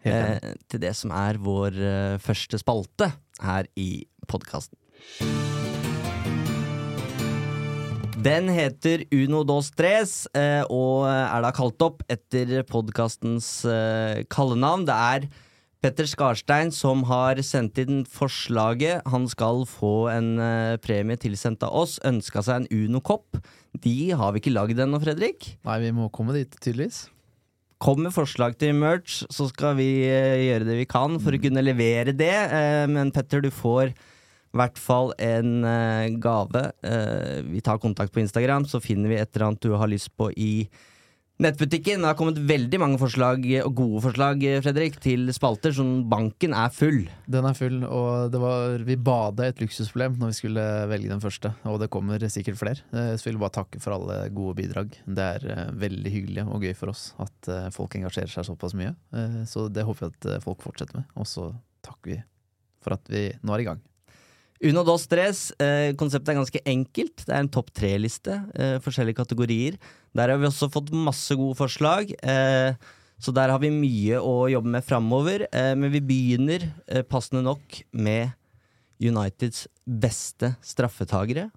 [0.07, 3.09] Eh, til det som er vår uh, første spalte
[3.43, 4.77] her i podkasten.
[8.17, 14.87] Den heter Uno dos tres, eh, og er da kalt opp etter podkastens eh, kallenavn.
[14.87, 15.27] Det er
[15.85, 19.05] Petter Skarstein som har sendt inn forslaget.
[19.13, 21.99] Han skal få en eh, premie tilsendt av oss.
[22.09, 23.37] Ønska seg en Uno-kopp.
[23.85, 25.51] De har vi ikke lagd ennå, Fredrik.
[25.69, 27.03] Nei, vi må komme dit, tydeligvis.
[27.77, 31.61] Kom med forslag til merch, så skal vi gjøre det vi kan for å kunne
[31.61, 32.33] levere det.
[32.89, 33.93] Men Petter, du får
[34.55, 36.67] hvert fall en eh, gave.
[36.83, 40.13] Eh, vi tar kontakt på Instagram, så finner vi et eller annet du har lyst
[40.17, 40.67] på i
[41.43, 42.01] nettbutikken.
[42.01, 46.55] Det har kommet veldig mange forslag, og gode forslag, eh, Fredrik, til spalter, så banken
[46.57, 47.03] er full.
[47.29, 51.53] Den er full, og var, vi bada et luksusproblem når vi skulle velge den første.
[51.69, 52.81] Og det kommer sikkert flere.
[52.91, 54.97] Så vi vil bare takke for alle gode bidrag.
[55.05, 58.95] Det er veldig hyggelig og gøy for oss at folk engasjerer seg såpass mye.
[59.49, 61.13] Så det håper vi at folk fortsetter med.
[61.19, 61.51] Og så
[61.85, 62.19] takker vi
[62.83, 63.85] for at vi nå er i gang.
[64.65, 65.51] Uno dos tres.
[65.61, 67.25] Eh, konseptet er ganske enkelt.
[67.25, 68.39] Det er en topp tre-liste.
[68.57, 69.77] Eh, forskjellige kategorier.
[70.17, 72.13] Der har vi også fått masse gode forslag.
[72.23, 72.73] Eh,
[73.21, 75.45] så der har vi mye å jobbe med framover.
[75.51, 78.33] Eh, men vi begynner eh, passende nok med
[78.97, 81.51] Uniteds beste straffetagere.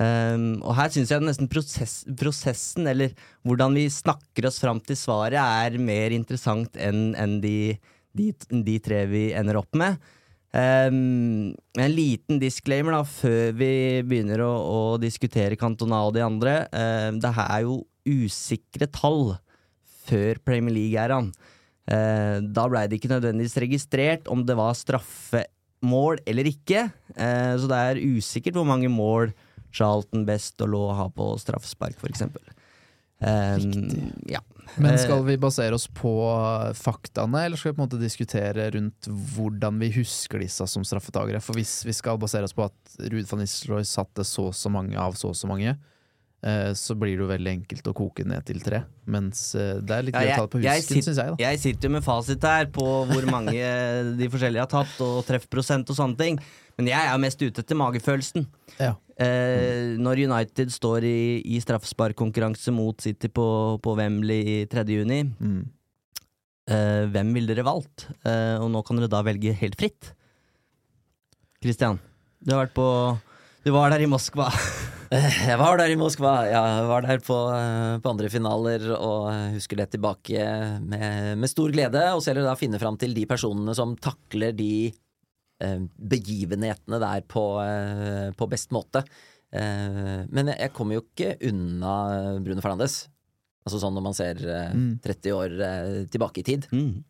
[0.00, 3.10] Um, og her syns jeg nesten prosess, prosessen, eller
[3.42, 7.74] hvordan vi snakker oss fram til svaret, er mer interessant enn en de,
[8.14, 8.28] de,
[8.68, 9.98] de tre vi ender opp med.
[10.50, 16.64] Um, en liten disclaimer da før vi begynner å, å diskutere Cantona og de andre.
[16.74, 17.76] Um, det her er jo
[18.10, 19.36] usikre tall
[20.08, 21.30] før Premier League-æraen.
[21.90, 26.88] Uh, da blei det ikke nødvendigvis registrert om det var straffemål eller ikke.
[27.14, 29.30] Uh, så det er usikkert hvor mange mål
[29.70, 32.42] Charlton Best og Law har på straffespark, for eksempel.
[33.20, 34.00] Riktig.
[34.32, 34.40] ja.
[34.76, 36.12] Men Eh, skal vi basere oss på
[36.76, 41.40] faktaene, eller skal vi på en måte diskutere rundt hvordan vi husker disse som straffetagere?
[41.44, 44.72] For hvis vi skal basere oss på at Ruud van Nistelrooy satte så og så
[44.72, 45.76] mange av så og så mange,
[46.42, 48.82] eh, så blir det jo veldig enkelt å koke ned til tre.
[49.10, 51.36] Mens eh, det er litt Ja, å ta det på husken, syns jeg.
[51.36, 53.60] da Jeg sitter jo med fasit her på hvor mange
[54.20, 56.40] de forskjellige har tatt, og treffprosent og sånne ting.
[56.80, 58.46] Men jeg er mest ute etter magefølelsen.
[58.80, 58.94] Ja.
[59.20, 63.44] Eh, når United står i, i straffesparkkonkurranse mot City på,
[63.84, 64.86] på Wembley i 3.
[64.88, 65.58] juni, Mm.
[66.72, 68.06] eh, hvem ville dere valgt?
[68.24, 70.14] Eh, og nå kan dere da velge helt fritt.
[71.60, 72.00] Christian,
[72.40, 72.86] du har vært på
[73.66, 74.48] Du var der i Moskva.
[75.10, 76.32] Jeg var der i Moskva.
[76.48, 79.26] Jeg var der på, eh, på andre finaler og
[79.58, 80.44] husker det tilbake
[80.80, 82.04] med, med stor glede.
[82.14, 84.70] Og så gjelder det å finne fram til de personene som takler de
[85.60, 89.04] begivenhetene der på, eh, på best måte.
[89.52, 91.94] Eh, men jeg, kommer jo ikke unna
[92.44, 93.02] Bruno Fernandes.
[93.66, 94.94] Altså sånn når man ser eh, Mm.
[95.04, 96.68] 30 år eh, tilbake i tid.
[96.72, 97.04] Mm.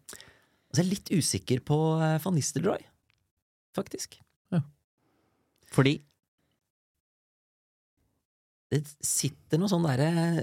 [0.70, 2.82] Så er jeg litt usikker på eh, van Nistelrooy,
[3.76, 4.18] faktisk.
[5.70, 6.00] Fordi
[8.70, 10.42] det sitter noe sånn derre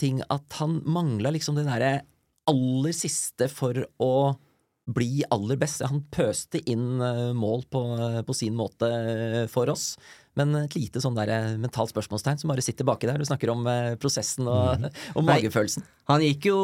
[0.00, 1.92] ting at han mangla liksom det derre
[2.48, 4.12] aller siste for å
[4.94, 5.82] bli aller best.
[5.88, 7.82] Han pøste inn eh, mål på,
[8.28, 9.96] på sin måte eh, for oss.
[10.38, 13.18] Men et lite sånn der eh, mentalt spørsmålstegn som bare sitter baki der.
[13.20, 15.34] Du snakker om eh, prosessen og, og Nei.
[15.34, 15.84] magefølelsen.
[16.12, 16.60] Han gikk jo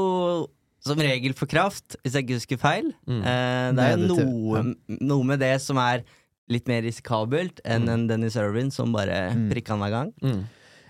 [0.86, 2.92] som regel for kraft, hvis jeg ikke husker feil.
[3.10, 3.18] Mm.
[3.26, 4.62] Eh, det er jo noe,
[5.02, 6.04] noe med det som er
[6.48, 9.50] litt mer risikabelt enn en Dennis Irvin som bare Mm.
[9.50, 10.12] prikka han hver gang.
[10.24, 10.38] Mm.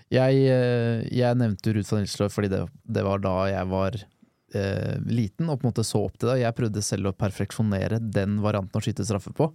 [0.09, 2.61] Jeg, eh, jeg nevnte Ruud van Nistelrooy fordi det,
[2.95, 3.97] det var da jeg var
[4.57, 6.41] eh, liten og på en måte så opp til det.
[6.43, 9.51] Jeg prøvde selv å perfeksjonere den varianten å skyte straffe på.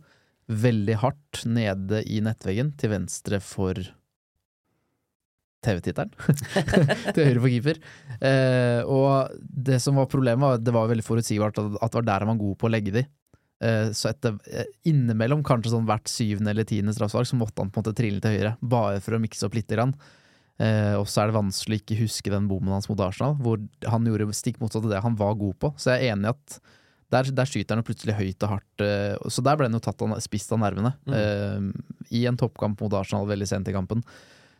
[0.50, 3.80] Veldig hardt nede i nettveggen, til venstre for
[5.64, 6.12] TV-tittelen.
[7.16, 7.82] til høyre for keeper.
[8.20, 12.26] Eh, og det som var problemet, var det var veldig forutsigbart at det var der
[12.26, 13.04] han var god på å legge de.
[13.64, 17.72] Eh, så etter, eh, innimellom, kanskje sånn hvert syvende eller tiende straffespark, så måtte han
[17.72, 19.94] på en måte trille til høyre, bare for å mikse opp lite grann.
[20.62, 23.58] Eh, og så er det vanskelig å ikke huske den bommen hans mot Arsenal, hvor
[23.90, 25.72] han gjorde stikk motsatt av det han var god på.
[25.76, 26.60] Så jeg er enig i at
[27.14, 30.00] Der, der skyter han plutselig høyt og hardt, eh, så der ble han jo tatt
[30.02, 30.94] av, spist av nervene.
[31.12, 31.60] eh,
[32.10, 34.00] I en toppkamp mot Arsenal veldig sent i kampen.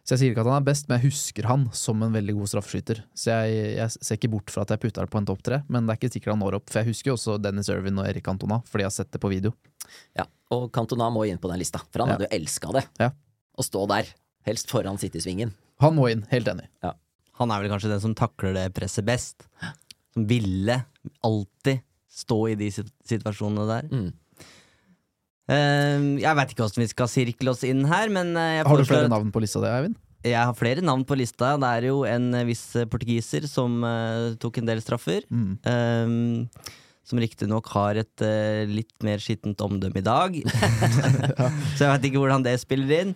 [0.04, 2.34] Så jeg sier ikke at han er best, men jeg husker han som en veldig
[2.36, 3.00] god straffeskytter.
[3.16, 5.62] Så jeg, jeg ser ikke bort fra at jeg putter han på en topp tre,
[5.72, 6.68] men det er ikke sikkert han når opp.
[6.70, 9.22] For jeg husker jo også Dennis Irvin og Erik Cantona, fordi jeg har sett det
[9.24, 9.54] på video.
[10.14, 12.18] Ja, og Cantona må inn på den lista, for han Ja.
[12.20, 12.84] hadde jo elska det.
[13.00, 13.10] Ja.
[13.58, 14.04] Å stå der,
[14.46, 15.54] helst foran City-svingen.
[15.82, 16.68] Han må inn, helt enig.
[17.40, 19.48] Han er vel kanskje den som takler det presset best.
[20.14, 20.78] Som ville
[21.26, 21.82] alltid
[22.14, 23.88] stå i de situasjonene der.
[23.90, 24.12] Mm.
[25.44, 28.80] Uh, jeg veit ikke hvordan vi skal sirkle oss inn her, men eh, jeg Har
[28.80, 29.98] du flere navn på lista di, Eivind?
[30.24, 31.52] Jeg har flere navn på lista.
[31.60, 35.26] Det er jo en eh, viss eh, portugiser som uh, tok en del straffer.
[35.28, 35.50] Mm.
[35.68, 40.38] Um, som riktignok har et uh, litt mer skittent omdømme i dag.
[41.76, 43.12] Så jeg vet ikke hvordan det spiller inn.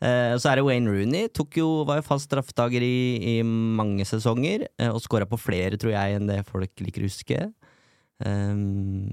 [0.00, 1.28] Eh, så er det Wayne Rooney.
[1.56, 5.94] Jo, var jo fast straffetaker i, i mange sesonger, eh, og skåra på flere, tror
[5.94, 7.48] jeg, enn det folk liker å huske.
[8.20, 9.08] Um,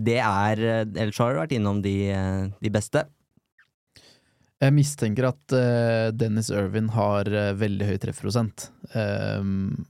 [0.00, 3.04] det er eller Ellers har du vært innom de, eh, de beste.
[4.60, 8.66] Jeg mistenker at eh, Dennis Irvin har eh, veldig høy treffprosent.
[8.92, 9.86] Um,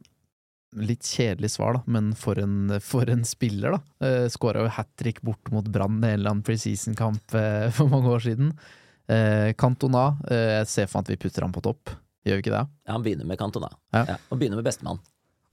[0.78, 3.80] litt kjedelig svar, da, men for en, for en spiller, da.
[4.06, 7.90] Uh, Skåra jo hat trick bort mot Brann i en eller annen preseason-kamp eh, for
[7.90, 8.54] mange år siden.
[9.10, 11.90] Uh, Cantona, eh, jeg ser for meg at vi putter ham på topp.
[12.26, 12.66] Gjør vi ikke det?
[12.86, 13.70] Ja, han begynner med Cantona.
[13.94, 14.04] Ja.
[14.12, 15.00] Ja, og begynner med bestemann.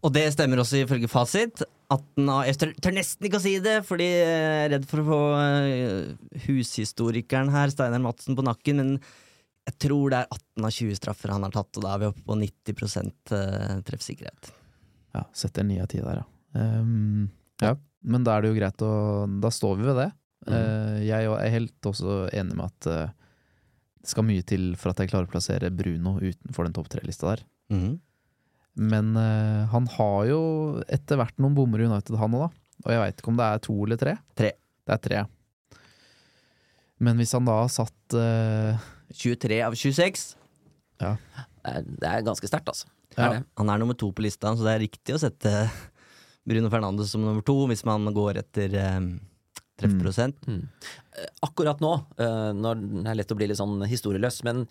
[0.05, 1.63] Og det stemmer også ifølge fasit.
[1.89, 5.07] 18 av, jeg tør, nesten ikke å si det, fordi jeg er redd for å
[5.07, 8.83] få eh, hushistorikeren her, Steinar Madsen, på nakken.
[8.83, 8.93] Men
[9.67, 12.09] jeg tror det er 18 av 20 straffer han har tatt, og da er vi
[12.11, 14.51] oppe på 90 eh, treffsikkerhet.
[15.17, 16.27] Ja, setter ni av ti der, ja.
[16.57, 17.29] Um,
[17.63, 17.73] ja.
[18.07, 18.91] Men da er det jo greit å
[19.43, 20.07] Da står vi ved det.
[20.47, 23.15] Eh, jeg er helt også enig med at eh,
[24.07, 27.33] det skal mye til for at jeg klarer å plassere Bruno utenfor den topp tre-lista
[27.33, 27.41] der.
[28.77, 30.41] Men uh, han har jo
[30.87, 32.63] etter hvert noen bommer i United, han òg, da.
[32.85, 34.13] Og jeg veit ikke om det er to eller tre.
[34.37, 34.51] Tre.
[34.87, 35.23] Det er tre.
[37.03, 40.23] Men hvis han da har satt uh, 23 av 26.
[41.03, 41.13] Ja.
[41.67, 42.87] Det er, ganske sterkt, altså.
[43.17, 43.25] Ja.
[43.25, 43.43] er det.
[43.59, 45.51] Han er nummer to på lista, så det er riktig å sette
[46.47, 48.99] Bruno Fernandes som nummer to, hvis man går etter eh,
[49.79, 50.47] treffprosent.
[51.45, 54.65] Akkurat nå, eh, når det er lett å bli litt sånn historieløs, men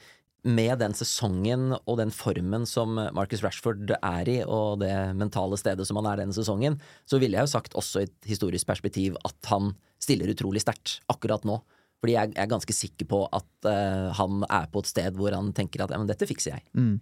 [0.47, 5.87] med den sesongen og den formen som Marcus Rashford er i, og det mentale stedet
[5.89, 6.79] som han er denne sesongen,
[7.09, 11.01] så ville jeg jo sagt også i et historisk perspektiv at han stiller utrolig sterkt
[11.11, 11.59] akkurat nå.
[12.03, 15.51] Fordi jeg er ganske sikker på at eh, han er på et sted hvor han
[15.57, 16.67] tenker at ja, men dette fikser jeg.
[16.77, 16.99] Mm.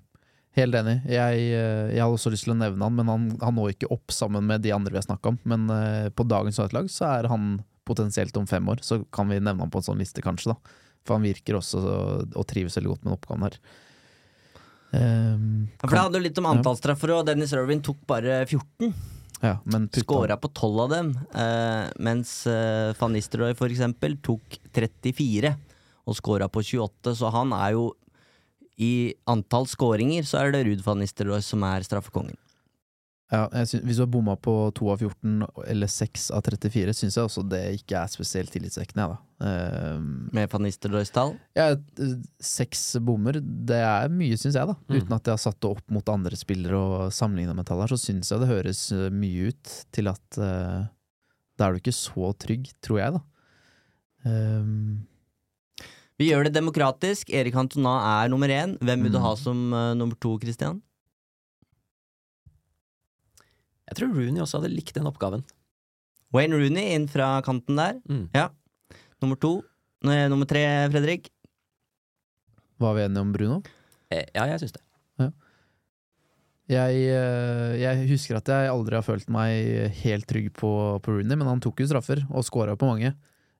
[0.54, 1.00] Helt enig.
[1.10, 3.90] Jeg, eh, jeg hadde også lyst til å nevne han, men han, han når ikke
[3.94, 5.38] opp sammen med de andre vi har snakka om.
[5.50, 7.56] Men eh, på dagens United-lag så er han
[7.86, 10.54] potensielt om fem år, så kan vi nevne han på en sånn liste, kanskje.
[10.54, 11.82] da For han virker også
[12.34, 13.58] og trives veldig godt med den oppgaven her.
[14.94, 18.94] Um, Ja, For det handler litt om antallstreffer, og Dennis Irvin tok bare 14.
[19.42, 19.56] ja,
[19.98, 25.54] Skåra på 12 av dem, uh, mens uh, van Nistelrooy eksempel tok 34
[26.04, 27.90] og skåra på 28, så han er jo
[28.80, 32.36] i antall skåringer så er det Ruud van Nistelrooy som er straffekongen.
[33.32, 37.14] Ja, syns- hvis du har bomma på 2 av 14 eller 6 av 34, syns
[37.16, 39.06] jeg også det ikke er spesielt tillitvekkende.
[39.08, 41.34] jeg, Um, Med van Nistelrooys tall.
[41.56, 44.74] Ja, eh, seks bommer, det er mye, syns jeg, da.
[44.88, 44.94] Mm.
[45.00, 47.88] Uten at jeg har satt det opp mot andre spillere og sammenligna med tall her,
[47.92, 50.86] så syns jeg det høres eh, mye ut til at uh,
[51.58, 53.20] da er du ikke så trygg, tror jeg, da.
[54.24, 55.06] Um,
[56.18, 57.28] Vi gjør det demokratisk.
[57.34, 58.76] Erik Cantona er nummer én.
[58.78, 59.24] Hvem vil du Mm.
[59.26, 60.80] ha som uh, nummer to, Christian?
[63.90, 65.44] Jeg tror Rooney også hadde likt den oppgaven.
[66.34, 67.98] Wayne Rooney inn fra kanten der.
[68.08, 68.26] Mm.
[68.34, 68.48] Ja.
[69.22, 69.58] Nummer to.
[70.04, 70.62] Nei, nummer tre,
[70.92, 71.30] Fredrik.
[72.80, 73.62] var vi enige om Bruno?
[74.12, 74.80] Eh, Ja, jeg syns det.
[76.64, 80.70] Jeg, eh, jeg husker at jeg aldri har følt meg helt trygg på,
[81.04, 83.10] på Rooney, men han tok jo straffer, og scora på mange.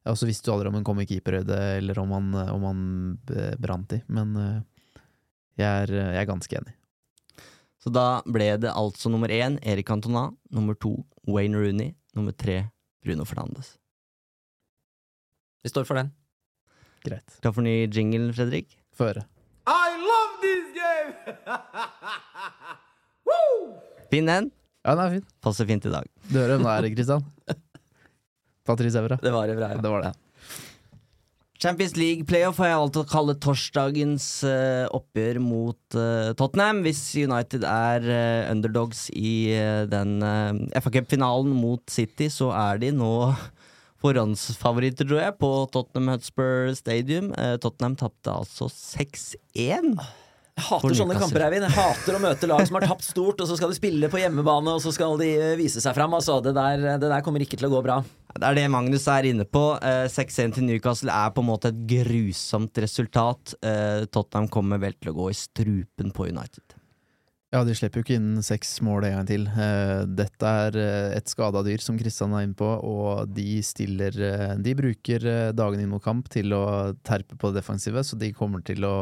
[0.09, 2.81] Og så visste du aldri om han kom i keeperhøyde, eller om han, om han
[3.61, 4.01] brant i.
[4.09, 5.03] Men eh,
[5.61, 6.75] jeg er, jeg er ganske enig.
[7.85, 10.95] Så da ble det altså nummer én Erik Cantona, nummer to
[11.29, 12.63] Wayne Rooney, nummer tre
[13.05, 13.75] Bruno Fernandes.
[15.65, 16.09] Vi står for den.
[17.05, 17.29] Greit.
[17.45, 18.73] Klar for ny jingle, Fredrik?
[18.97, 19.27] Få høre.
[19.69, 21.13] I love this game!
[24.15, 24.49] Fin den.
[24.85, 25.27] Ja, den er fin.
[25.45, 26.09] Passer fint i dag.
[26.29, 27.25] Du hører hvem det er, Kristian?
[28.69, 29.17] Patrice Evra.
[29.21, 29.69] Det var Evra.
[29.75, 30.13] Ja, det var det.
[31.63, 36.83] Champions League playoff har jeg valgt å kalle torsdagens uh, oppgjør mot uh, Tottenham.
[36.85, 39.55] Hvis United er uh, underdogs i
[39.91, 40.19] den
[40.75, 43.13] FA Cup-finalen mot City, så er de nå
[44.05, 47.31] forhåndsfavoritter, tror jeg, på Tottenham Hotspur Stadium.
[47.63, 49.95] Tottenham tapte altså 6-1.
[50.55, 51.65] Jeg hater sånne kamper, Eivind.
[51.67, 54.21] Jeg hater å møte lag som har tapt stort, og så skal de spille på
[54.21, 56.19] hjemmebane, og så skal de vise seg fram.
[56.19, 58.03] Altså, det, der, det der kommer ikke til å gå bra.
[58.35, 59.65] Det er det Magnus er inne på.
[59.79, 63.55] Eh, 6-1 til Newcastle er på en måte et grusomt resultat.
[63.63, 66.75] Eh, Tottenham kommer vel til å gå i strupen på United.
[67.55, 69.45] Ja, de slipper jo ikke inn seks mål en gang til.
[69.47, 74.17] Eh, dette er eh, et skada dyr, som Kristian er inne på, og de stiller
[74.27, 76.65] eh, De bruker dagen inn mot kamp til å
[77.07, 78.97] terpe på det defensive, så de kommer til å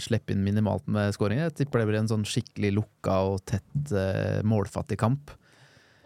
[0.00, 1.50] slippe inn minimalt med skåringer.
[1.50, 3.92] Jeg tipper det blir en sånn skikkelig lukka og tett
[4.48, 5.34] målfattig kamp.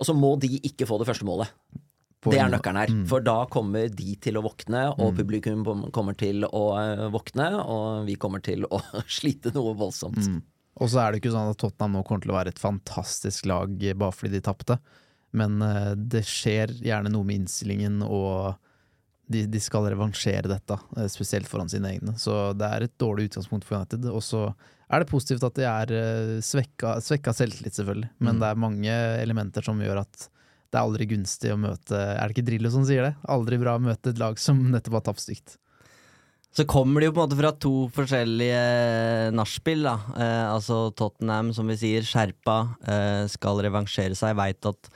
[0.03, 1.55] Og så må de ikke få det første målet.
[2.23, 2.93] Det er nøkkelen her.
[2.95, 3.03] Mm.
[3.11, 5.19] For da kommer de til å våkne, og mm.
[5.19, 5.63] publikum
[5.95, 6.65] kommer til å
[7.11, 8.79] våkne, og vi kommer til å
[9.19, 10.21] slite noe voldsomt.
[10.23, 10.41] Mm.
[10.81, 13.49] Og så er det ikke sånn at Tottenham nå kommer til å være et fantastisk
[13.51, 14.79] lag bare fordi de tapte,
[15.37, 18.55] men uh, det skjer gjerne noe med innstillingen, og
[19.33, 20.77] de, de skal revansjere dette,
[21.13, 22.15] spesielt foran sine egne.
[22.21, 24.05] Så det er et dårlig utgangspunkt for United.
[24.13, 24.43] Og så
[24.93, 25.93] er det positivt at de er
[26.45, 28.43] svekka, svekka selvtillit, selvfølgelig, men mm.
[28.43, 30.29] det er mange elementer som gjør at
[30.73, 33.13] det er aldri gunstig å møte Er det ikke Drillo som sier det?
[33.29, 35.59] Aldri bra å møte et lag som nettopp har tapt stygt.
[36.53, 39.87] Så kommer de jo på en måte fra to forskjellige nachspiel.
[39.89, 44.37] Eh, altså Tottenham, som vi sier, skjerpa, eh, skal revansjere seg.
[44.37, 44.91] Veit at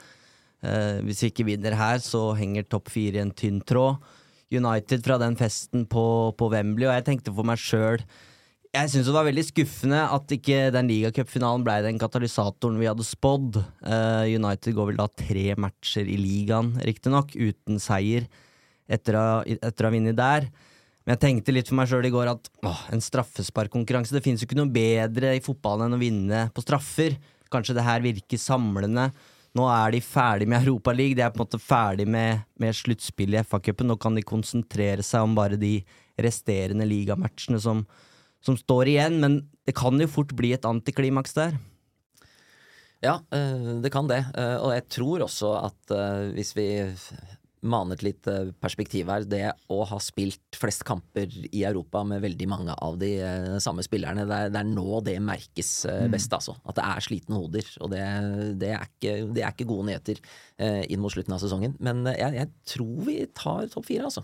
[0.61, 3.97] eh, hvis vi ikke vinner her, så henger topp fire i en tynn tråd.
[4.53, 6.05] United fra den festen på,
[6.37, 8.05] på Wembley, og jeg tenkte for meg sjøl
[8.77, 13.05] jeg syns det var veldig skuffende at ikke den ligacupfinalen ble den katalysatoren vi hadde
[13.05, 13.59] spådd.
[13.81, 18.27] Uh, United går vel da tre matcher i ligaen, riktignok, uten seier
[18.87, 20.49] etter å, etter ha vunnet der.
[21.07, 24.41] Men jeg tenkte litt for meg sjøl i går at åh, en straffesparkkonkurranse Det finnes
[24.43, 27.15] jo ikke noe bedre i fotballen enn å vinne på straffer.
[27.51, 29.07] Kanskje det her virker samlende.
[29.55, 31.15] Nå er de ferdig med Europaligaen.
[31.15, 33.87] De er på en måte ferdig med, med sluttspillet i FA-cupen.
[33.87, 35.77] Nå kan de konsentrere seg om bare de
[36.19, 37.85] resterende ligamatchene som,
[38.47, 39.19] som står igjen.
[39.23, 41.57] Men det kan jo fort bli et antiklimaks der.
[43.03, 44.23] Ja, eh, det kan det.
[44.37, 46.69] Eh, og jeg tror også at eh, hvis vi
[47.67, 48.27] manet litt
[48.61, 49.23] perspektiv her.
[49.27, 49.41] Det
[49.73, 53.09] å ha spilt flest kamper i Europa med veldig mange av de
[53.59, 56.05] samme spillerne, det er, det er nå det merkes mm.
[56.13, 56.53] best, altså.
[56.69, 57.71] At det er slitne hoder.
[57.81, 58.03] Og det,
[58.61, 60.21] det, er, ikke, det er, ikke, gode nyheter
[60.85, 61.73] inn mot slutten av sesongen.
[61.83, 64.23] Men jeg, jeg tror vi tar topp fire, altså.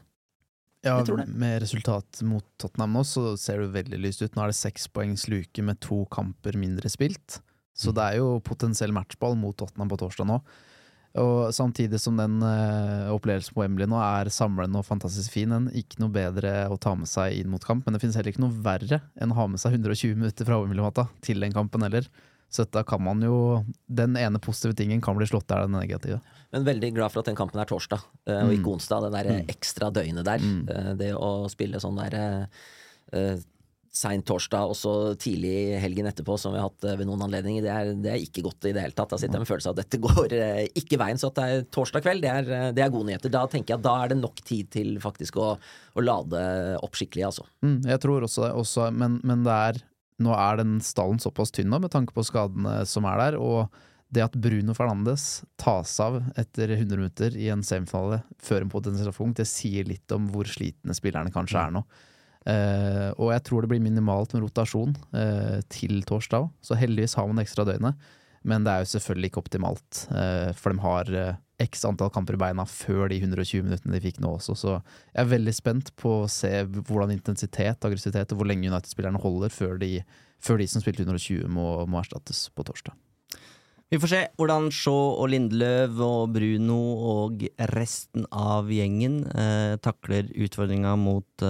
[0.83, 4.33] Ja, med resultat mot Tottenham nå, så ser det veldig lyst ut.
[4.35, 7.39] Nå er det seks poengs luke med to kamper mindre spilt.
[7.71, 7.95] Så mm.
[7.97, 10.41] det er jo potensiell matchball mot Tottenham på torsdag nå.
[11.23, 15.69] Og samtidig som den uh, opplevelsen på Wembley nå er samlende og fantastisk fin, den
[15.77, 18.41] ikke noe bedre å ta med seg inn mot kamp, men det finnes heller ikke
[18.41, 22.09] noe verre enn å ha med seg 120 minutter fra Wembley-matta til den kampen heller.
[22.53, 26.19] Så da kan man jo Den ene positive tingen kan bli slått der, den negative.
[26.53, 28.75] Men veldig glad for at den kampen er torsdag, uh, og ikke mm.
[28.75, 29.07] onsdag.
[29.07, 29.49] Det der mm.
[29.55, 30.43] ekstra døgnet der.
[30.43, 30.61] Mm.
[30.69, 32.15] Uh, det å spille sånn der
[33.93, 34.91] seint torsdag og så
[35.21, 38.25] tidlig helgen etterpå, som vi har hatt eh, ved noen anledninger, det er, det er
[38.25, 39.11] ikke godt i det hele tatt.
[39.13, 41.21] Da sitter jeg med følelsen av at dette går eh, ikke veien.
[41.21, 43.33] Så at det er torsdag kveld, det er, eh, det er gode nyheter.
[43.33, 46.43] Da tenker jeg at da er det nok tid til faktisk å, å lade
[46.81, 47.45] opp skikkelig, altså.
[47.65, 49.83] Mm, jeg tror også det, også, men, men det er
[50.23, 53.41] nå er den stallen såpass tynn nå, med tanke på skadene som er der.
[53.41, 53.67] og
[54.13, 59.13] det at Bruno Fernandes tas av etter 100 minutter i en semifinale før en potensiell
[59.15, 61.83] punkt, det sier litt om hvor slitne spillerne kanskje er nå.
[62.43, 66.49] Uh, og jeg tror det blir minimalt med rotasjon uh, til torsdag.
[66.61, 67.97] Så heldigvis har man ekstra døgnet,
[68.43, 70.03] men det er jo selvfølgelig ikke optimalt.
[70.11, 71.13] Uh, for de har
[71.63, 74.55] x antall kamper i beina før de 120 minuttene de fikk nå også.
[74.59, 79.21] Så jeg er veldig spent på å se hvordan intensitet, aggressivitet og hvor lenge United-spillerne
[79.23, 79.97] holder før de,
[80.43, 82.95] før de, som spilte 120 må, må erstattes på torsdag.
[83.93, 86.79] Vi får se hvordan Shaw og Lindløv og Bruno
[87.11, 87.43] og
[87.75, 89.19] resten av gjengen
[89.85, 91.45] takler utfordringa mot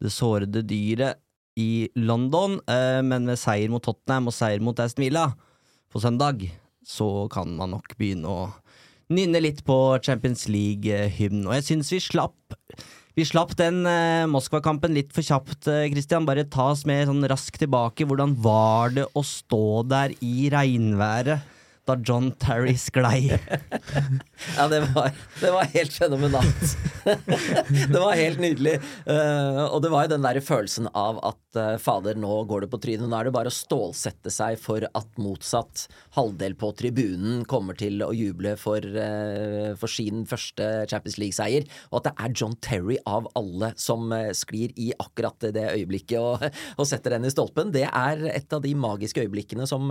[0.00, 1.18] det sårede dyret
[1.60, 5.26] i London, eh, men med seier mot Tottenham og seier mot Aston Villa
[5.90, 6.46] på søndag,
[6.86, 8.48] så kan man nok begynne å
[9.10, 11.46] nynne litt på Champions League-hymnen.
[11.48, 12.36] Og jeg syns vi slapp
[13.18, 16.24] vi slapp den eh, Moskva-kampen litt for kjapt, eh, Christian.
[16.28, 18.06] Bare ta oss med sånn raskt tilbake.
[18.06, 21.42] Hvordan var det å stå der i regnværet?
[21.88, 23.30] Da John Terry sklei.
[24.56, 25.10] ja, det var,
[25.40, 26.76] det var, helt fenomenalt.
[27.92, 28.76] det var helt nydelig.
[29.06, 32.70] Uh, og det var jo den der følelsen av at uh, fader, nå går det
[32.72, 33.08] på trynet.
[33.08, 38.04] Nå er det bare å stålsette seg for at motsatt halvdel på tribunen kommer til
[38.06, 41.68] å juble for, uh, for sin første Champions League-seier.
[41.90, 46.44] Og at det er John Terry av alle som sklir i akkurat det øyeblikket og,
[46.76, 47.72] og, setter den i stolpen.
[47.74, 49.90] Det er et av de magiske øyeblikkene som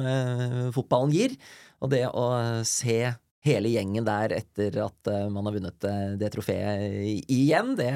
[0.76, 1.36] fotballen gir.
[1.80, 2.30] Og det å
[2.68, 3.02] se
[3.48, 7.74] hele gjengen der etter at eh, man har vunnet eh, det trofeet igjen.
[7.80, 7.90] Det,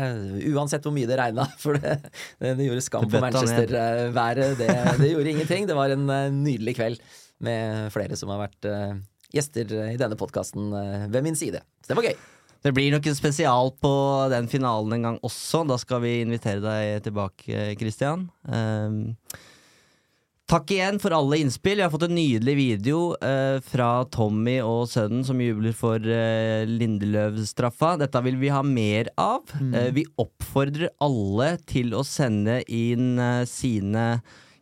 [0.53, 1.97] uansett hvor mye det regna, for det,
[2.39, 3.21] det, gjorde skam på.
[3.23, 4.57] Manchester-været.
[4.61, 4.69] Det,
[5.01, 5.67] det gjorde ingenting.
[5.69, 7.03] Det var en eh, nydelig kveld
[7.43, 8.93] med flere som har vært eh,
[9.33, 10.69] gjester i denne podkasten
[11.09, 11.63] ved min side.
[11.81, 12.15] Så det var gøy.
[12.63, 13.93] Det blir nok en spesial på
[14.31, 15.65] den finalen en gang også.
[15.67, 18.29] Da skal vi invitere deg tilbake, Christian.
[18.47, 19.17] Ehm,
[20.53, 21.79] takk igjen for alle innspill.
[21.79, 26.61] Jeg har fått en nydelig video eh, fra Tommy og sønnen som jubler for eh,
[26.69, 27.95] Lindeløv-straffa.
[28.03, 29.49] Dette vil vi ha mer av.
[29.63, 34.05] Eh, vi oppfordrer alle til å sende inn eh, sine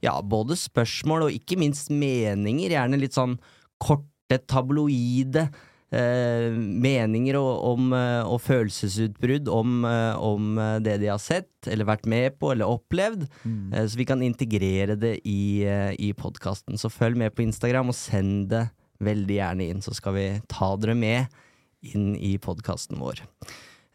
[0.01, 2.71] ja, både spørsmål og ikke minst meninger.
[2.71, 3.35] Gjerne litt sånn
[3.81, 5.49] korte, tabloide
[5.91, 11.89] eh, meninger og, om, eh, og følelsesutbrudd om, eh, om det de har sett, eller
[11.89, 13.27] vært med på, eller opplevd.
[13.45, 15.63] Eh, så vi kan integrere det i,
[15.99, 16.79] i podkasten.
[16.79, 18.69] Så følg med på Instagram, og send det
[19.01, 21.41] veldig gjerne inn, så skal vi ta dere med
[21.81, 23.23] inn i podkasten vår.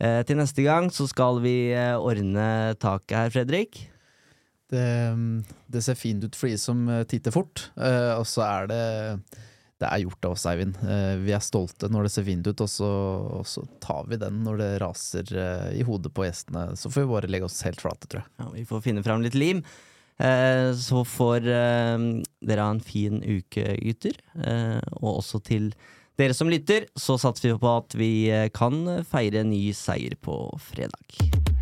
[0.02, 3.86] Eh, til neste gang så skal vi ordne taket her, Fredrik.
[4.66, 4.82] Det,
[5.70, 8.80] det ser fint ut for de som titter fort, og så er det
[9.76, 10.78] det er gjort av oss, Eivind.
[10.88, 12.92] Eh, vi er stolte når det ser fint ut, og så,
[13.40, 16.70] og så tar vi den når det raser eh, i hodet på gjestene.
[16.80, 18.32] Så får vi bare legge oss helt flate, tror jeg.
[18.40, 19.60] Ja, vi får finne fram litt lim.
[20.16, 24.16] Eh, så får dere ha en fin uke, gutter.
[25.02, 25.74] Og også til
[26.16, 28.10] dere som lytter, så satser vi på at vi
[28.56, 30.38] kan feire ny seier på
[30.70, 31.55] fredag.